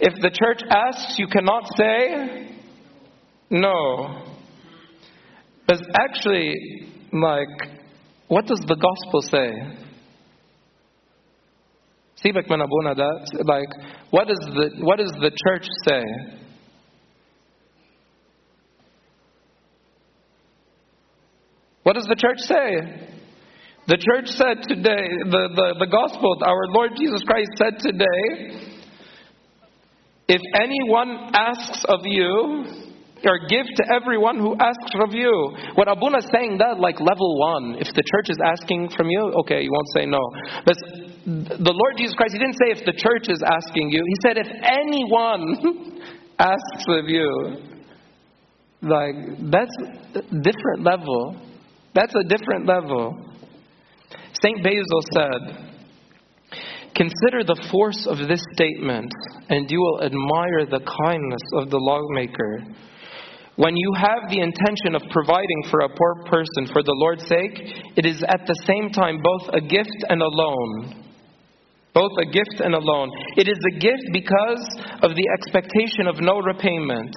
if 0.08 0.12
the 0.12 0.30
church 0.30 0.62
asks 0.70 1.18
you 1.18 1.26
cannot 1.37 1.64
say 1.80 1.99
no 3.50 3.78
but 5.68 5.80
actually 6.04 6.50
like 7.12 7.56
what 8.35 8.44
does 8.47 8.61
the 8.73 8.76
gospel 8.87 9.20
say 9.35 9.50
سيبك 12.23 12.50
من 12.50 12.61
ابونا 12.61 12.92
ده 12.92 13.11
like 13.35 13.73
what 14.16 14.26
does 14.28 14.42
the 14.54 14.66
what 14.88 14.97
does 14.99 15.12
the 15.26 15.30
church 15.44 15.66
say 15.88 16.02
What 21.83 21.93
does 21.93 22.05
the 22.05 22.15
church 22.15 22.39
say? 22.39 23.09
The 23.87 23.97
church 23.97 24.27
said 24.27 24.63
today, 24.67 25.07
the, 25.27 25.49
the, 25.55 25.75
the 25.79 25.87
gospel, 25.91 26.37
our 26.41 26.67
Lord 26.67 26.91
Jesus 26.97 27.21
Christ 27.23 27.51
said 27.57 27.79
today, 27.79 28.69
if 30.29 30.41
anyone 30.55 31.31
asks 31.35 31.83
of 31.89 31.99
you, 32.05 32.83
or 33.25 33.39
give 33.47 33.65
to 33.65 33.83
everyone 33.93 34.37
who 34.39 34.55
asks 34.59 34.91
of 34.99 35.13
you. 35.13 35.31
What 35.75 35.87
Abuna 35.87 36.19
is 36.19 36.27
saying 36.33 36.57
that 36.57 36.79
like 36.79 36.99
level 36.99 37.39
one. 37.39 37.75
If 37.79 37.87
the 37.95 38.03
church 38.03 38.27
is 38.29 38.37
asking 38.43 38.89
from 38.95 39.09
you, 39.09 39.31
okay, 39.43 39.63
you 39.63 39.71
won't 39.71 39.87
say 39.95 40.05
no. 40.05 40.19
But 40.65 40.75
the 41.63 41.71
Lord 41.71 41.95
Jesus 41.97 42.15
Christ, 42.15 42.33
He 42.33 42.39
didn't 42.39 42.59
say 42.59 42.71
if 42.71 42.85
the 42.85 42.91
church 42.91 43.29
is 43.29 43.41
asking 43.41 43.91
you. 43.91 44.03
He 44.05 44.15
said 44.27 44.37
if 44.37 44.47
anyone 44.63 46.01
asks 46.39 46.85
of 46.87 47.07
you. 47.07 47.57
Like 48.81 49.15
that's 49.49 49.75
a 50.15 50.21
different 50.43 50.83
level. 50.83 51.39
That's 51.93 52.13
a 52.15 52.27
different 52.27 52.65
level. 52.65 53.17
St. 54.41 54.63
Basil 54.63 55.01
said, 55.13 55.73
Consider 56.95 57.43
the 57.43 57.67
force 57.71 58.05
of 58.05 58.17
this 58.27 58.43
statement, 58.53 59.12
and 59.50 59.69
you 59.69 59.79
will 59.79 60.03
admire 60.03 60.65
the 60.69 60.85
kindness 60.85 61.41
of 61.55 61.71
the 61.71 61.77
lawmaker. 61.77 62.62
When 63.55 63.75
you 63.75 63.93
have 63.97 64.29
the 64.29 64.41
intention 64.41 64.95
of 64.95 65.01
providing 65.09 65.63
for 65.69 65.81
a 65.81 65.89
poor 65.89 66.25
person 66.25 66.73
for 66.73 66.81
the 66.81 66.93
Lord's 66.97 67.25
sake, 67.27 67.57
it 67.97 68.05
is 68.05 68.23
at 68.27 68.45
the 68.45 68.57
same 68.65 68.89
time 68.89 69.21
both 69.21 69.50
a 69.53 69.62
gift 69.62 70.05
and 70.09 70.21
a 70.21 70.27
loan. 70.27 71.03
Both 71.93 72.13
a 72.19 72.25
gift 72.25 72.62
and 72.62 72.73
a 72.73 72.79
loan. 72.79 73.09
It 73.38 73.47
is 73.47 73.57
a 73.57 73.79
gift 73.79 74.09
because 74.12 74.65
of 75.01 75.13
the 75.13 75.29
expectation 75.38 76.07
of 76.07 76.21
no 76.21 76.39
repayment. 76.41 77.13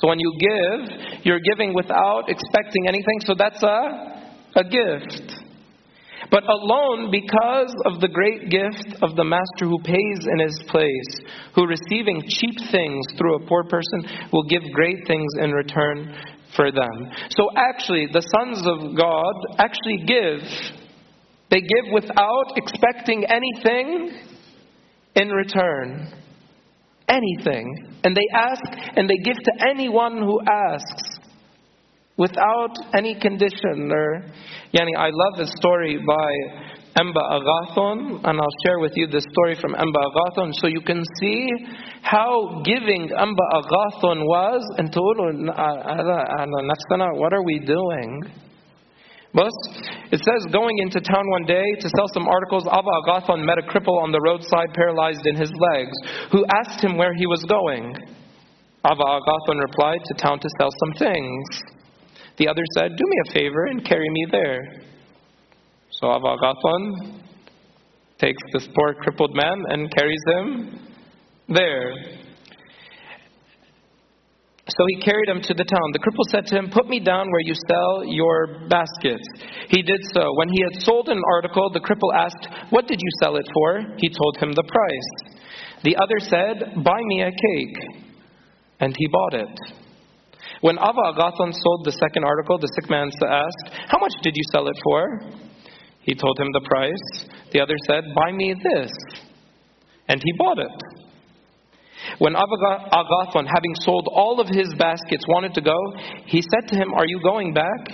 So 0.00 0.08
when 0.08 0.18
you 0.18 0.32
give, 0.38 1.24
you're 1.24 1.40
giving 1.40 1.74
without 1.74 2.24
expecting 2.28 2.86
anything, 2.86 3.20
so 3.20 3.34
that's 3.36 3.62
a, 3.62 4.22
a 4.56 4.64
gift. 4.64 5.32
But 6.30 6.42
alone 6.48 7.10
because 7.10 7.72
of 7.86 8.00
the 8.00 8.08
great 8.08 8.50
gift 8.50 9.02
of 9.02 9.16
the 9.16 9.24
master 9.24 9.64
who 9.64 9.78
pays 9.84 10.26
in 10.26 10.38
his 10.38 10.58
place, 10.68 11.32
who 11.54 11.66
receiving 11.66 12.22
cheap 12.28 12.56
things 12.70 13.06
through 13.16 13.36
a 13.36 13.46
poor 13.46 13.64
person 13.64 14.28
will 14.32 14.44
give 14.44 14.62
great 14.74 15.06
things 15.06 15.32
in 15.40 15.52
return 15.52 16.14
for 16.54 16.72
them. 16.72 17.10
So 17.30 17.48
actually, 17.56 18.08
the 18.12 18.26
sons 18.36 18.66
of 18.66 18.96
God 18.96 19.34
actually 19.58 20.04
give. 20.06 20.42
They 21.50 21.60
give 21.60 21.92
without 21.92 22.56
expecting 22.56 23.24
anything 23.24 24.10
in 25.14 25.28
return 25.28 26.12
anything, 27.08 27.98
and 28.04 28.16
they 28.16 28.26
ask 28.34 28.62
and 28.96 29.08
they 29.08 29.16
give 29.24 29.36
to 29.36 29.52
anyone 29.68 30.18
who 30.18 30.40
asks 30.40 31.02
without 32.16 32.74
any 32.94 33.14
condition. 33.18 33.90
Or, 33.90 34.24
yani, 34.74 34.96
I 34.98 35.10
love 35.12 35.38
a 35.38 35.46
story 35.58 35.98
by 35.98 36.32
Emba 36.98 37.20
Agathon, 37.20 38.20
and 38.24 38.40
I'll 38.40 38.56
share 38.64 38.78
with 38.78 38.92
you 38.96 39.06
the 39.06 39.20
story 39.20 39.54
from 39.60 39.74
Emba 39.74 40.02
Agathon 40.10 40.52
so 40.54 40.66
you 40.66 40.80
can 40.80 41.02
see 41.20 41.48
how 42.02 42.62
giving 42.64 43.10
Emba 43.10 43.46
Agathon 43.52 44.24
was. 44.24 44.62
And 44.78 44.90
what 47.18 47.32
are 47.32 47.42
we 47.42 47.58
doing? 47.60 48.22
بس 49.36 49.56
it 50.12 50.20
says, 50.22 50.52
going 50.52 50.78
into 50.78 51.00
town 51.00 51.24
one 51.30 51.44
day 51.44 51.64
to 51.80 51.88
sell 51.88 52.06
some 52.14 52.28
articles, 52.28 52.66
Ava 52.66 52.94
Agathon 53.04 53.44
met 53.44 53.58
a 53.58 53.66
cripple 53.66 54.02
on 54.02 54.12
the 54.12 54.20
roadside, 54.20 54.72
paralyzed 54.74 55.26
in 55.26 55.34
his 55.34 55.50
legs, 55.50 55.96
who 56.30 56.46
asked 56.54 56.82
him 56.82 56.96
where 56.96 57.14
he 57.14 57.26
was 57.26 57.42
going. 57.44 57.94
Ava 58.86 59.02
Agathon 59.02 59.60
replied, 59.60 59.98
To 60.04 60.14
town 60.14 60.38
to 60.38 60.48
sell 60.58 60.70
some 60.70 60.94
things. 60.98 61.44
The 62.38 62.48
other 62.48 62.62
said, 62.76 62.96
Do 62.96 63.04
me 63.04 63.16
a 63.26 63.32
favor 63.32 63.66
and 63.66 63.84
carry 63.84 64.08
me 64.10 64.26
there. 64.30 64.82
So 65.90 66.08
Ava 66.08 66.36
Agathon 66.36 67.20
takes 68.18 68.42
this 68.52 68.68
poor 68.74 68.94
crippled 69.02 69.34
man 69.34 69.64
and 69.68 69.90
carries 69.90 70.22
him 70.38 70.80
there. 71.48 71.92
So 74.68 74.82
he 74.88 75.04
carried 75.04 75.28
him 75.28 75.40
to 75.42 75.54
the 75.54 75.62
town. 75.62 75.94
The 75.94 76.02
cripple 76.02 76.26
said 76.34 76.46
to 76.46 76.58
him, 76.58 76.70
Put 76.70 76.88
me 76.88 76.98
down 76.98 77.30
where 77.30 77.46
you 77.46 77.54
sell 77.70 78.02
your 78.04 78.66
baskets. 78.66 79.22
He 79.68 79.82
did 79.82 80.00
so. 80.12 80.26
When 80.34 80.48
he 80.48 80.60
had 80.62 80.82
sold 80.82 81.08
an 81.08 81.22
article, 81.34 81.70
the 81.70 81.78
cripple 81.78 82.10
asked, 82.12 82.70
What 82.70 82.88
did 82.88 82.98
you 82.98 83.10
sell 83.22 83.36
it 83.36 83.46
for? 83.54 83.94
He 83.98 84.08
told 84.08 84.36
him 84.38 84.52
the 84.52 84.66
price. 84.66 85.38
The 85.84 85.94
other 86.02 86.18
said, 86.18 86.82
Buy 86.82 86.98
me 87.06 87.22
a 87.22 87.30
cake. 87.30 87.78
And 88.80 88.94
he 88.98 89.06
bought 89.06 89.34
it. 89.34 89.54
When 90.62 90.78
Ava 90.78 91.14
Agathon 91.14 91.54
sold 91.54 91.84
the 91.84 91.92
second 91.92 92.24
article, 92.24 92.58
the 92.58 92.70
sick 92.74 92.90
man 92.90 93.08
asked, 93.22 93.74
How 93.86 93.98
much 93.98 94.14
did 94.22 94.34
you 94.34 94.42
sell 94.50 94.66
it 94.66 94.76
for? 94.82 95.20
He 96.02 96.14
told 96.16 96.40
him 96.40 96.48
the 96.52 96.66
price. 96.66 97.28
The 97.52 97.60
other 97.60 97.76
said, 97.86 98.02
Buy 98.16 98.32
me 98.32 98.52
this. 98.72 98.90
And 100.08 100.20
he 100.20 100.32
bought 100.38 100.58
it. 100.58 100.95
When 102.18 102.34
Agathon, 102.34 103.46
having 103.46 103.74
sold 103.80 104.08
all 104.10 104.40
of 104.40 104.48
his 104.48 104.72
baskets, 104.78 105.24
wanted 105.28 105.54
to 105.54 105.60
go, 105.60 105.76
he 106.26 106.42
said 106.42 106.68
to 106.68 106.76
him, 106.76 106.94
Are 106.94 107.06
you 107.06 107.20
going 107.22 107.52
back? 107.52 107.88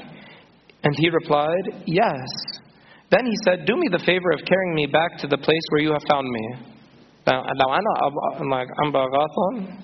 And 0.84 0.94
he 0.96 1.08
replied, 1.10 1.84
Yes. 1.86 2.28
Then 3.10 3.26
he 3.26 3.36
said, 3.44 3.66
Do 3.66 3.76
me 3.76 3.88
the 3.90 3.98
favor 3.98 4.30
of 4.32 4.44
carrying 4.46 4.74
me 4.74 4.86
back 4.86 5.18
to 5.18 5.26
the 5.26 5.38
place 5.38 5.62
where 5.70 5.82
you 5.82 5.92
have 5.92 6.02
found 6.08 6.28
me. 6.28 6.48
Now, 7.26 7.42
I'm 7.42 8.48
like, 8.48 8.68
I'm 8.82 8.92
Agathon. 8.92 9.78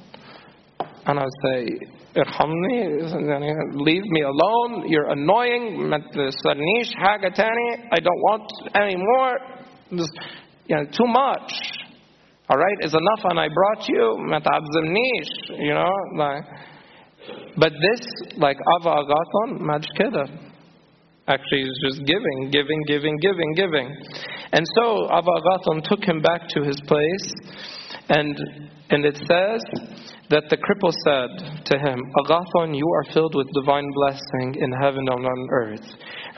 And 1.07 1.18
I 1.18 1.25
say, 1.42 1.78
leave 3.75 4.02
me 4.04 4.23
alone. 4.23 4.88
You're 4.88 5.11
annoying. 5.11 5.92
I 5.92 6.00
don't 8.00 8.21
want 8.21 8.52
any 8.75 8.97
more. 8.97 9.38
You 9.90 10.76
know, 10.76 10.85
too 10.85 11.07
much. 11.07 11.78
All 12.50 12.57
right, 12.57 12.76
is 12.81 12.95
enough, 12.95 13.21
and 13.25 13.38
I 13.38 13.49
brought 13.49 13.88
you. 13.88 14.17
You 15.59 15.75
know, 15.75 15.93
like. 16.17 16.45
But 17.57 17.73
this, 17.73 18.00
like 18.37 18.57
Ava 18.81 19.02
Agathon, 19.02 19.61
Majkida. 19.61 20.49
Actually, 21.26 21.64
he's 21.64 21.78
just 21.85 22.07
giving, 22.07 22.49
giving, 22.50 22.83
giving, 22.87 23.17
giving, 23.21 23.52
giving. 23.55 23.95
And 24.52 24.64
so 24.76 25.05
Ava 25.12 25.28
Agathon 25.28 25.83
took 25.85 26.02
him 26.02 26.23
back 26.23 26.49
to 26.50 26.62
his 26.62 26.81
place, 26.87 27.35
and 28.09 28.35
and 28.90 29.05
it 29.05 29.17
says 29.17 29.61
that 30.31 30.45
the 30.49 30.57
cripple 30.57 30.93
said 31.05 31.64
to 31.67 31.78
him, 31.78 32.00
Agathon, 32.25 32.75
you 32.75 32.88
are 32.97 33.12
filled 33.12 33.35
with 33.35 33.47
divine 33.52 33.88
blessing 33.95 34.57
in 34.61 34.73
heaven 34.81 35.05
and 35.09 35.26
on 35.26 35.49
earth. 35.50 35.85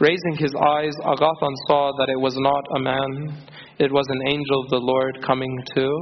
Raising 0.01 0.37
his 0.37 0.55
eyes, 0.55 0.95
Agathon 1.05 1.55
saw 1.67 1.93
that 1.99 2.09
it 2.09 2.19
was 2.19 2.35
not 2.39 2.65
a 2.77 2.81
man, 2.81 3.47
it 3.81 3.91
was 3.91 4.05
an 4.11 4.29
angel 4.29 4.63
of 4.63 4.69
the 4.69 4.77
Lord 4.77 5.25
coming 5.27 5.51
to 5.75 6.01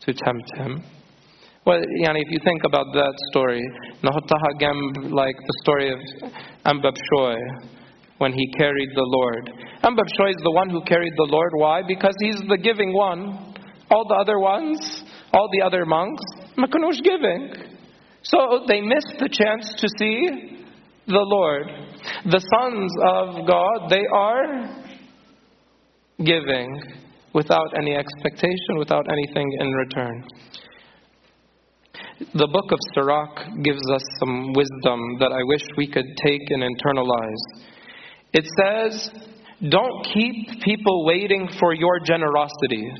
to 0.00 0.14
tempt 0.14 0.56
him. 0.56 0.82
Well, 1.66 1.80
yani, 2.02 2.20
if 2.24 2.30
you 2.30 2.38
think 2.42 2.64
about 2.64 2.86
that 2.94 3.12
story, 3.30 3.62
like 4.02 5.36
the 5.36 5.56
story 5.62 5.92
of 5.92 5.98
Anba 6.64 6.92
Bishoy, 6.92 7.36
when 8.18 8.32
he 8.32 8.50
carried 8.56 8.88
the 8.94 9.04
Lord. 9.04 9.50
Anba 9.82 9.98
Bishoy 9.98 10.30
is 10.30 10.42
the 10.42 10.52
one 10.52 10.70
who 10.70 10.80
carried 10.84 11.12
the 11.16 11.28
Lord. 11.28 11.50
Why? 11.56 11.82
Because 11.86 12.14
he's 12.20 12.40
the 12.48 12.56
giving 12.56 12.94
one. 12.94 13.54
All 13.90 14.08
the 14.08 14.14
other 14.14 14.38
ones, 14.38 15.04
all 15.34 15.48
the 15.52 15.66
other 15.66 15.84
monks, 15.84 16.22
Makanush 16.56 17.02
giving. 17.02 17.52
So 18.22 18.64
they 18.66 18.80
missed 18.80 19.16
the 19.18 19.28
chance 19.28 19.74
to 19.76 19.88
see 19.98 20.64
the 21.06 21.20
Lord. 21.20 21.66
The 22.24 22.40
sons 22.40 22.92
of 23.04 23.46
God, 23.46 23.90
they 23.90 24.06
are 24.12 24.85
giving 26.24 26.82
without 27.34 27.76
any 27.76 27.94
expectation, 27.94 28.78
without 28.78 29.06
anything 29.10 29.46
in 29.60 29.70
return. 29.72 30.24
The 32.18 32.48
book 32.50 32.72
of 32.72 32.78
Sirach 32.94 33.62
gives 33.62 33.82
us 33.90 34.02
some 34.20 34.54
wisdom 34.54 35.18
that 35.20 35.32
I 35.32 35.42
wish 35.44 35.62
we 35.76 35.86
could 35.86 36.06
take 36.24 36.40
and 36.48 36.62
internalize. 36.62 37.66
It 38.32 38.46
says, 38.58 39.10
Don't 39.68 40.06
keep 40.14 40.62
people 40.62 41.04
waiting 41.04 41.48
for 41.60 41.74
your 41.74 42.00
generosity. 42.00 42.90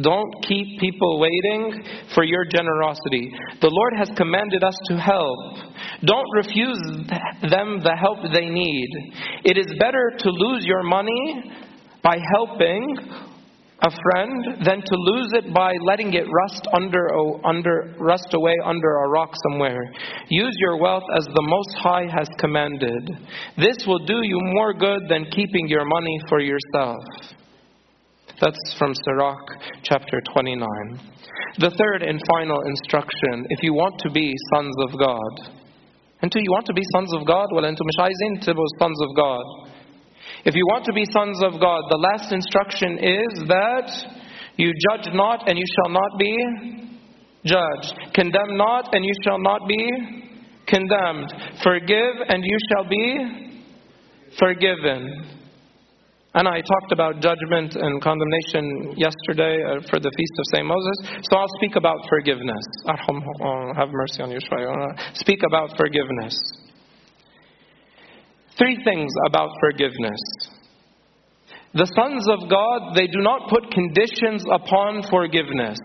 Don't 0.00 0.32
keep 0.48 0.80
people 0.80 1.20
waiting 1.20 1.84
for 2.14 2.24
your 2.24 2.44
generosity. 2.46 3.30
The 3.60 3.68
Lord 3.70 3.92
has 3.98 4.08
commanded 4.16 4.64
us 4.64 4.74
to 4.86 4.96
help. 4.96 5.38
Don't 6.04 6.26
refuse 6.34 6.80
them 7.50 7.80
the 7.84 7.94
help 8.00 8.18
they 8.32 8.48
need. 8.48 8.88
It 9.44 9.58
is 9.58 9.66
better 9.78 10.12
to 10.18 10.30
lose 10.30 10.64
your 10.64 10.82
money 10.82 11.52
by 12.02 12.16
helping 12.34 12.96
a 13.84 13.90
friend 13.90 14.64
than 14.64 14.80
to 14.80 14.94
lose 14.96 15.32
it 15.34 15.52
by 15.52 15.72
letting 15.84 16.14
it 16.14 16.24
rust 16.32 16.66
under, 16.72 17.08
under 17.44 17.94
rust 17.98 18.28
away 18.32 18.54
under 18.64 18.88
a 18.88 19.08
rock 19.08 19.34
somewhere. 19.50 19.92
Use 20.28 20.54
your 20.58 20.80
wealth 20.80 21.02
as 21.16 21.24
the 21.24 21.42
Most 21.42 21.76
High 21.82 22.06
has 22.16 22.28
commanded. 22.38 23.10
This 23.58 23.84
will 23.86 24.06
do 24.06 24.20
you 24.22 24.38
more 24.40 24.72
good 24.72 25.02
than 25.08 25.26
keeping 25.32 25.68
your 25.68 25.84
money 25.84 26.18
for 26.28 26.40
yourself. 26.40 27.02
That's 28.42 28.74
from 28.76 28.90
Sirach 29.06 29.46
chapter 29.84 30.18
29. 30.34 30.58
The 31.58 31.70
third 31.78 32.02
and 32.02 32.20
final 32.26 32.58
instruction 32.66 33.46
if 33.50 33.62
you 33.62 33.72
want 33.72 33.94
to 34.02 34.10
be 34.10 34.34
sons 34.52 34.74
of 34.82 34.98
God, 34.98 35.62
and 36.22 36.32
you 36.34 36.50
want 36.50 36.66
to 36.66 36.74
be 36.74 36.82
sons 36.90 37.14
of 37.14 37.24
God? 37.24 37.46
Well, 37.54 37.66
into 37.66 37.84
Mishayzin 37.84 38.42
to 38.42 38.54
sons 38.80 38.98
of 39.00 39.14
God. 39.14 39.42
If 40.44 40.56
you 40.56 40.66
want 40.66 40.84
to 40.86 40.92
be 40.92 41.04
sons 41.14 41.38
of 41.44 41.60
God, 41.60 41.82
the 41.86 42.02
last 42.02 42.32
instruction 42.32 42.98
is 42.98 43.46
that 43.46 43.86
you 44.56 44.72
judge 44.90 45.14
not 45.14 45.48
and 45.48 45.56
you 45.56 45.64
shall 45.78 45.92
not 45.94 46.18
be 46.18 46.34
judged. 47.46 47.94
Condemn 48.12 48.56
not 48.58 48.92
and 48.92 49.04
you 49.04 49.14
shall 49.22 49.38
not 49.38 49.68
be 49.68 49.86
condemned. 50.66 51.30
Forgive 51.62 52.26
and 52.26 52.42
you 52.42 52.58
shall 52.74 52.88
be 52.90 53.62
forgiven. 54.36 55.41
And 56.34 56.48
I 56.48 56.62
talked 56.62 56.92
about 56.92 57.20
judgment 57.20 57.76
and 57.76 58.00
condemnation 58.02 58.94
yesterday 58.96 59.62
uh, 59.64 59.80
for 59.90 60.00
the 60.00 60.10
Feast 60.16 60.32
of 60.38 60.44
St. 60.54 60.66
Moses. 60.66 60.96
So 61.28 61.36
I'll 61.36 61.54
speak 61.58 61.76
about 61.76 61.98
forgiveness. 62.08 62.64
Have 62.86 63.90
mercy 63.90 64.22
on 64.22 64.30
you. 64.30 64.38
Speak 65.14 65.40
about 65.46 65.76
forgiveness. 65.76 66.34
Three 68.56 68.78
things 68.82 69.12
about 69.26 69.50
forgiveness. 69.60 70.20
The 71.74 71.86
sons 71.96 72.26
of 72.28 72.48
God, 72.48 72.94
they 72.94 73.06
do 73.06 73.20
not 73.20 73.50
put 73.50 73.70
conditions 73.70 74.44
upon 74.50 75.02
forgiveness. 75.10 75.78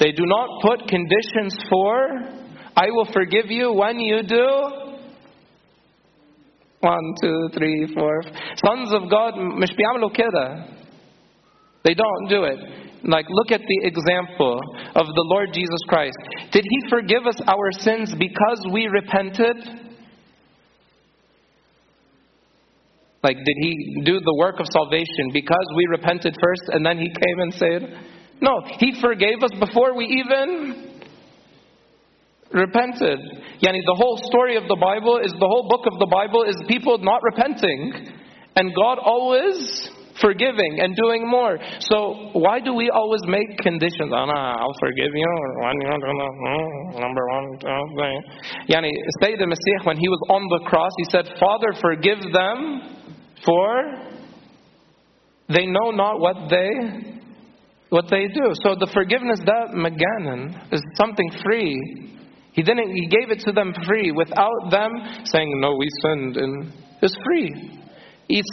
They 0.00 0.12
do 0.12 0.24
not 0.26 0.48
put 0.62 0.88
conditions 0.88 1.56
for, 1.68 2.08
I 2.76 2.90
will 2.90 3.08
forgive 3.12 3.46
you 3.46 3.72
when 3.72 4.00
you 4.00 4.22
do. 4.22 4.87
One, 6.80 7.14
two, 7.20 7.48
three, 7.54 7.92
four. 7.92 8.22
Sons 8.64 8.92
of 8.92 9.10
God, 9.10 9.34
They 11.84 11.94
don't 11.94 12.28
do 12.28 12.44
it. 12.44 12.58
Like, 13.04 13.26
look 13.28 13.50
at 13.52 13.60
the 13.60 13.86
example 13.86 14.60
of 14.94 15.06
the 15.06 15.24
Lord 15.30 15.50
Jesus 15.52 15.80
Christ. 15.88 16.16
Did 16.52 16.64
He 16.68 16.88
forgive 16.88 17.26
us 17.26 17.40
our 17.46 17.72
sins 17.72 18.14
because 18.18 18.66
we 18.72 18.86
repented? 18.86 19.56
Like, 23.22 23.36
did 23.36 23.56
He 23.60 24.02
do 24.04 24.20
the 24.20 24.36
work 24.38 24.60
of 24.60 24.66
salvation 24.72 25.30
because 25.32 25.66
we 25.74 25.86
repented 25.90 26.36
first 26.40 26.62
and 26.68 26.86
then 26.86 26.98
He 26.98 27.08
came 27.08 27.40
and 27.40 27.54
said, 27.54 27.98
No, 28.40 28.62
He 28.78 29.00
forgave 29.00 29.42
us 29.42 29.50
before 29.58 29.96
we 29.96 30.06
even 30.06 30.87
repented. 32.52 33.18
Yani, 33.60 33.80
the 33.84 33.96
whole 33.96 34.18
story 34.24 34.56
of 34.56 34.68
the 34.68 34.76
Bible 34.76 35.18
is 35.18 35.32
the 35.32 35.46
whole 35.46 35.68
book 35.68 35.86
of 35.86 35.98
the 35.98 36.08
Bible 36.10 36.44
is 36.44 36.56
people 36.68 36.98
not 36.98 37.22
repenting. 37.22 38.14
And 38.56 38.74
God 38.74 38.98
always 38.98 39.90
forgiving 40.20 40.80
and 40.82 40.96
doing 40.96 41.28
more. 41.28 41.58
So 41.80 42.30
why 42.32 42.60
do 42.60 42.74
we 42.74 42.90
always 42.90 43.22
make 43.26 43.58
conditions? 43.58 44.10
Oh, 44.10 44.26
no, 44.26 44.34
I'll 44.34 44.74
forgive 44.80 45.14
you. 45.14 45.30
Hmm, 45.62 47.00
number 47.00 47.22
one. 47.28 47.58
Yani, 48.68 48.90
Sayyid 49.22 49.40
al-Masih, 49.40 49.86
when 49.86 49.96
he 49.96 50.08
was 50.08 50.20
on 50.28 50.42
the 50.50 50.66
cross, 50.66 50.90
he 50.98 51.04
said, 51.10 51.26
Father, 51.38 51.72
forgive 51.80 52.18
them 52.32 52.82
for 53.44 54.08
they 55.48 55.66
know 55.66 55.90
not 55.90 56.20
what 56.20 56.50
they 56.50 56.68
what 57.90 58.04
they 58.10 58.26
do. 58.28 58.52
So 58.62 58.74
the 58.78 58.90
forgiveness 58.92 59.40
that 59.46 59.72
Maganan 59.72 60.72
is 60.72 60.82
something 60.96 61.30
free. 61.42 62.17
He 62.52 62.62
didn't 62.62 62.90
he 62.94 63.06
gave 63.06 63.30
it 63.30 63.40
to 63.44 63.52
them 63.52 63.72
free 63.86 64.10
without 64.12 64.70
them 64.70 64.90
saying, 65.24 65.60
No, 65.60 65.76
we 65.76 65.88
sinned 66.02 66.36
and 66.36 66.72
it's 67.02 67.16
free. 67.24 67.78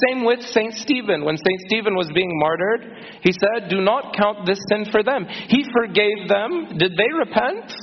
Same 0.08 0.24
with 0.24 0.42
Saint 0.42 0.74
Stephen. 0.76 1.26
When 1.26 1.36
Saint 1.36 1.62
Stephen 1.68 1.96
was 1.96 2.10
being 2.16 2.32
martyred, 2.40 2.86
he 3.22 3.32
said, 3.32 3.70
Do 3.70 3.82
not 3.82 4.16
count 4.16 4.46
this 4.46 4.60
sin 4.70 4.86
for 4.92 5.04
them. 5.04 5.26
He 5.26 5.66
forgave 5.74 6.30
them. 6.30 6.78
Did 6.78 6.94
they 6.94 7.12
repent? 7.18 7.74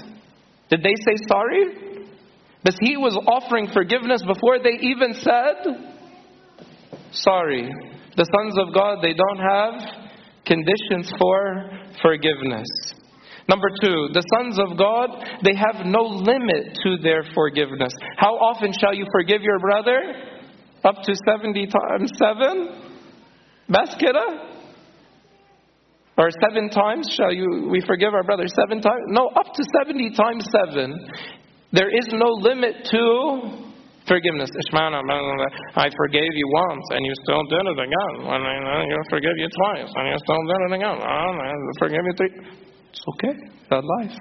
Did 0.70 0.82
they 0.82 0.94
say 1.04 1.16
sorry? 1.28 2.06
Because 2.62 2.78
he 2.80 2.96
was 2.96 3.18
offering 3.26 3.68
forgiveness 3.72 4.22
before 4.22 4.58
they 4.58 4.78
even 4.80 5.14
said 5.14 5.92
sorry. 7.12 7.70
The 8.16 8.24
sons 8.24 8.56
of 8.58 8.74
God, 8.74 8.98
they 9.02 9.14
don't 9.14 9.38
have 9.38 10.04
conditions 10.44 11.12
for 11.18 11.70
forgiveness. 12.02 12.68
Number 13.48 13.68
two, 13.80 14.08
the 14.12 14.22
sons 14.38 14.58
of 14.58 14.78
God, 14.78 15.10
they 15.42 15.54
have 15.54 15.86
no 15.86 16.02
limit 16.02 16.78
to 16.84 16.96
their 17.02 17.24
forgiveness. 17.34 17.92
How 18.16 18.34
often 18.34 18.72
shall 18.78 18.94
you 18.94 19.06
forgive 19.12 19.42
your 19.42 19.58
brother? 19.58 19.98
Up 20.84 20.96
to 21.04 21.14
70 21.26 21.66
times 21.66 22.10
7? 22.18 22.92
Baskira? 23.70 24.52
Or 26.18 26.28
seven 26.44 26.68
times 26.68 27.08
shall 27.16 27.32
you 27.32 27.68
we 27.70 27.80
forgive 27.86 28.12
our 28.12 28.22
brother 28.22 28.44
seven 28.46 28.82
times? 28.82 29.00
No, 29.08 29.28
up 29.34 29.54
to 29.54 29.62
70 29.80 30.14
times 30.14 30.44
7. 30.70 30.92
There 31.72 31.88
is 31.88 32.06
no 32.12 32.28
limit 32.44 32.84
to 32.84 33.64
forgiveness. 34.06 34.50
Ishmael, 34.52 34.92
I 35.74 35.88
forgave 35.96 36.32
you 36.36 36.48
once 36.52 36.84
and 36.90 37.06
you 37.06 37.14
still 37.24 37.42
did 37.48 37.64
it 37.64 37.78
again. 37.80 38.28
I 38.28 38.84
you 38.84 39.02
forgive 39.08 39.36
you 39.36 39.48
twice 39.48 39.88
and 39.88 40.08
you 40.08 40.18
still 40.20 40.42
did 40.52 40.60
it 40.68 40.72
again. 40.76 40.98
I 41.00 41.52
forgive 41.78 42.04
you 42.04 42.12
three. 42.16 42.71
It's 42.91 43.03
okay. 43.13 43.33
That 43.69 43.83
life. 43.99 44.17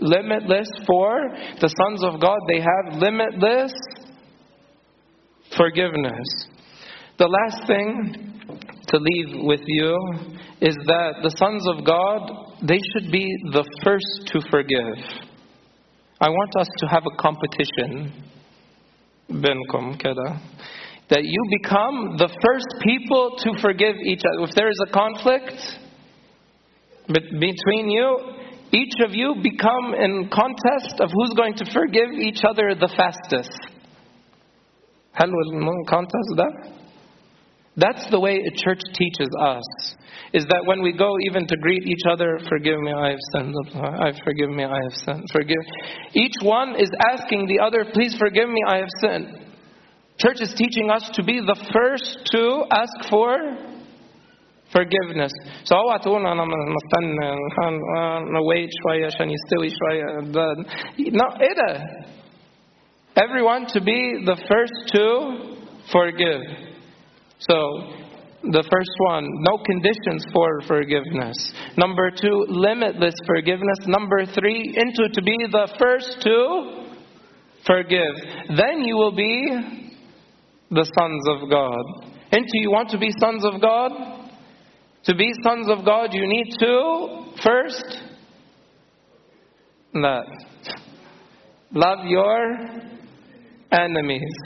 Limitless 0.00 0.68
for 0.86 1.20
the 1.60 1.68
sons 1.68 2.02
of 2.04 2.20
God, 2.20 2.38
they 2.48 2.60
have 2.60 3.00
limitless 3.00 3.72
forgiveness. 5.56 6.26
The 7.18 7.28
last 7.28 7.66
thing 7.66 8.30
to 8.88 8.96
leave 8.96 9.44
with 9.44 9.60
you 9.66 9.98
is 10.60 10.74
that 10.86 11.20
the 11.22 11.30
sons 11.36 11.66
of 11.68 11.84
God, 11.84 12.30
they 12.62 12.78
should 12.92 13.12
be 13.12 13.26
the 13.52 13.64
first 13.84 14.32
to 14.32 14.40
forgive. 14.50 15.28
I 16.20 16.28
want 16.28 16.56
us 16.58 16.68
to 16.78 16.86
have 16.86 17.04
a 17.06 17.16
competition 17.16 18.12
بينكم 19.30 19.96
كده 19.98 20.36
that 21.08 21.24
you 21.24 21.42
become 21.60 22.16
the 22.18 22.28
first 22.28 22.70
people 22.82 23.36
to 23.38 23.60
forgive 23.60 23.96
each 24.04 24.22
other. 24.24 24.48
If 24.48 24.54
there 24.54 24.68
is 24.68 24.80
a 24.88 24.92
conflict 24.92 25.58
between 27.07 27.89
you, 27.89 28.19
each 28.71 28.93
of 29.05 29.13
you 29.13 29.35
become 29.41 29.93
in 29.93 30.29
contest 30.31 30.99
of 30.99 31.09
who's 31.11 31.33
going 31.35 31.55
to 31.55 31.71
forgive 31.71 32.11
each 32.11 32.43
other 32.43 32.75
the 32.75 32.89
fastest. 32.95 33.59
هل 35.15 35.29
contest 35.87 36.33
that? 36.35 36.75
That's 37.77 38.09
the 38.09 38.19
way 38.19 38.39
a 38.39 38.63
church 38.63 38.81
teaches 38.93 39.29
us. 39.39 39.95
Is 40.33 40.45
that 40.49 40.63
when 40.65 40.81
we 40.81 40.93
go 40.93 41.15
even 41.29 41.45
to 41.47 41.55
greet 41.57 41.83
each 41.83 42.03
other, 42.09 42.39
forgive 42.49 42.79
me, 42.79 42.91
I 42.91 43.09
have 43.09 43.19
sinned. 43.35 43.53
I 43.75 44.11
forgive 44.23 44.49
me, 44.49 44.63
I 44.63 44.79
have 44.83 44.93
sinned. 44.93 45.25
Forgive. 45.31 45.57
Each 46.13 46.35
one 46.41 46.75
is 46.79 46.89
asking 47.11 47.47
the 47.47 47.59
other, 47.59 47.85
please 47.93 48.15
forgive 48.17 48.49
me, 48.49 48.61
I 48.67 48.77
have 48.77 48.89
sinned. 49.01 49.45
Church 50.17 50.39
is 50.39 50.53
teaching 50.57 50.89
us 50.89 51.09
to 51.13 51.23
be 51.23 51.39
the 51.39 51.55
first 51.73 52.29
to 52.31 52.63
ask 52.71 53.09
for 53.09 53.37
forgiveness. 54.74 55.32
So 55.64 55.76
اوعى 55.76 55.98
تقول 55.98 56.26
انا 56.26 56.44
مستني 56.44 57.30
wait 58.50 58.70
شوية 58.82 59.06
عشان 59.06 59.30
يستوي 59.30 59.68
شوية. 59.68 60.04
No, 61.10 61.40
ايه 61.40 62.10
Everyone 63.16 63.66
to 63.66 63.80
be 63.80 64.22
the 64.24 64.36
first 64.48 64.78
to 64.94 65.06
forgive. 65.92 66.42
So, 67.40 67.56
the 68.42 68.62
first 68.62 68.96
one, 69.08 69.26
no 69.40 69.58
conditions 69.66 70.24
for 70.32 70.60
forgiveness. 70.66 71.36
Number 71.76 72.10
two, 72.10 72.46
limitless 72.48 73.14
forgiveness. 73.26 73.78
Number 73.86 74.24
three, 74.26 74.74
into 74.76 75.08
to 75.12 75.22
be 75.22 75.36
the 75.50 75.68
first 75.78 76.22
to 76.22 76.86
forgive. 77.66 78.14
Then 78.56 78.82
you 78.82 78.96
will 78.96 79.14
be 79.14 79.34
the 80.70 80.84
sons 80.98 81.22
of 81.28 81.50
God. 81.50 81.84
Into 82.32 82.54
you 82.54 82.70
want 82.70 82.90
to 82.90 82.98
be 82.98 83.10
sons 83.18 83.44
of 83.44 83.60
God? 83.60 83.90
To 85.04 85.14
be 85.14 85.32
sons 85.42 85.66
of 85.68 85.84
God, 85.84 86.10
you 86.12 86.26
need 86.26 86.54
to 86.60 87.32
first 87.42 88.02
that 89.94 90.26
love 91.72 92.04
your 92.04 92.56
enemies. 93.72 94.36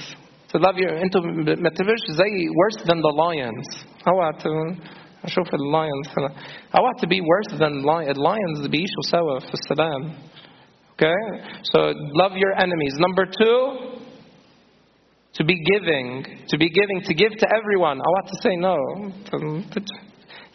To 0.50 0.58
love 0.58 0.76
your 0.76 0.90
انتوا 0.90 1.20
ما 1.60 1.70
تبقاش 1.70 2.02
زي 2.10 2.48
worse 2.48 2.82
than 2.86 3.00
the 3.00 3.14
lions. 3.16 3.84
اوعى 4.08 4.30
اشوف 5.24 5.48
lions 5.48 6.08
اوعى 6.78 6.92
to 7.00 7.06
be 7.08 7.20
worse 7.20 7.58
than 7.58 7.82
lions. 7.82 8.16
lions 8.16 8.68
بيعيشوا 8.68 9.02
سوا 9.10 9.38
في 9.38 9.54
السلام. 9.54 10.14
Okay? 10.96 11.20
So 11.72 11.92
love 12.22 12.36
your 12.36 12.52
enemies. 12.58 12.94
Number 12.98 13.26
two, 13.26 13.94
to 15.34 15.44
be 15.44 15.56
giving. 15.72 16.24
To 16.48 16.56
be 16.56 16.70
giving, 16.70 17.02
to 17.02 17.14
give 17.14 17.32
to 17.32 17.46
everyone. 17.58 17.98
I 17.98 18.08
want 18.16 18.28
to 18.28 18.36
say 18.42 18.56
no. 18.56 18.76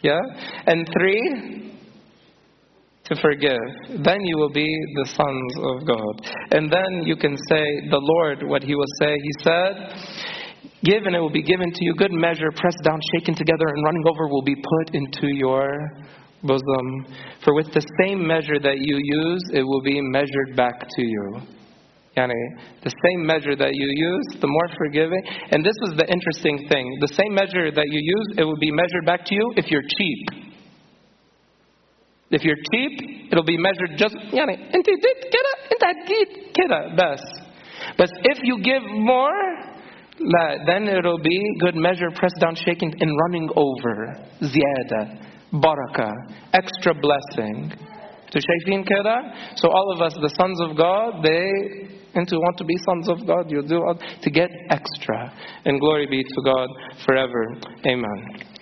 Yeah? 0.01 0.19
And 0.67 0.87
three, 0.99 1.65
to 3.05 3.15
forgive. 3.21 4.03
Then 4.03 4.21
you 4.21 4.37
will 4.37 4.51
be 4.51 4.67
the 4.95 5.05
sons 5.05 5.53
of 5.61 5.87
God. 5.87 6.21
And 6.51 6.71
then 6.71 7.03
you 7.05 7.15
can 7.15 7.37
say, 7.49 7.89
the 7.89 8.01
Lord, 8.01 8.43
what 8.43 8.63
He 8.63 8.73
will 8.75 8.91
say, 8.99 9.13
He 9.13 9.31
said, 9.43 10.35
Give 10.83 11.05
and 11.05 11.15
it 11.15 11.19
will 11.19 11.31
be 11.31 11.43
given 11.43 11.71
to 11.71 11.79
you. 11.81 11.95
Good 11.95 12.11
measure, 12.11 12.51
pressed 12.55 12.83
down, 12.83 12.99
shaken 13.13 13.35
together, 13.35 13.65
and 13.67 13.83
running 13.83 14.03
over 14.07 14.27
will 14.27 14.43
be 14.43 14.55
put 14.55 14.95
into 14.95 15.27
your 15.35 15.67
bosom. 16.43 17.05
For 17.43 17.55
with 17.55 17.73
the 17.73 17.85
same 18.01 18.25
measure 18.25 18.59
that 18.59 18.77
you 18.77 18.99
use, 19.01 19.41
it 19.53 19.63
will 19.63 19.81
be 19.81 19.99
measured 20.01 20.55
back 20.55 20.79
to 20.79 21.01
you. 21.01 21.41
Yani, 22.17 22.33
the 22.81 22.91
same 23.03 23.25
measure 23.25 23.55
that 23.57 23.71
you 23.73 23.87
use, 23.91 24.39
the 24.39 24.47
more 24.47 24.69
forgiving. 24.77 25.21
And 25.51 25.65
this 25.65 25.75
is 25.83 25.97
the 25.97 26.07
interesting 26.07 26.65
thing. 26.69 26.97
The 27.01 27.11
same 27.13 27.33
measure 27.33 27.71
that 27.71 27.87
you 27.91 27.99
use, 28.01 28.37
it 28.37 28.43
will 28.43 28.59
be 28.59 28.71
measured 28.71 29.05
back 29.05 29.25
to 29.25 29.35
you 29.35 29.53
if 29.57 29.69
you're 29.69 29.83
cheap. 29.83 30.29
If 32.31 32.43
you're 32.43 32.55
cheap, 32.71 33.27
it'll 33.31 33.43
be 33.43 33.57
measured 33.57 33.97
just 33.97 34.15
yani, 34.33 34.71
best. 36.97 37.41
But 37.97 38.09
if 38.23 38.39
you 38.43 38.59
give 38.63 38.83
more, 38.83 39.31
then 40.65 40.87
it'll 40.87 41.19
be 41.19 41.39
good 41.59 41.75
measure, 41.75 42.09
pressed 42.15 42.39
down, 42.39 42.55
shaken, 42.55 42.93
and 42.99 43.11
running 43.27 43.49
over. 43.55 44.15
Ziyada, 44.41 45.19
barakah, 45.53 46.13
extra 46.53 46.93
blessing. 46.93 47.73
So 48.31 49.69
all 49.69 49.93
of 49.95 50.01
us, 50.01 50.13
the 50.21 50.33
sons 50.37 50.59
of 50.61 50.75
God, 50.75 51.23
they 51.23 51.94
and 52.15 52.27
to 52.27 52.35
want 52.37 52.57
to 52.57 52.63
be 52.63 52.75
sons 52.85 53.09
of 53.09 53.27
God, 53.27 53.51
you 53.51 53.61
do 53.61 53.83
to 54.21 54.29
get 54.29 54.49
extra. 54.69 55.33
And 55.65 55.79
glory 55.79 56.07
be 56.07 56.23
to 56.23 56.41
God 56.43 56.69
forever. 57.05 57.57
Amen. 57.85 58.54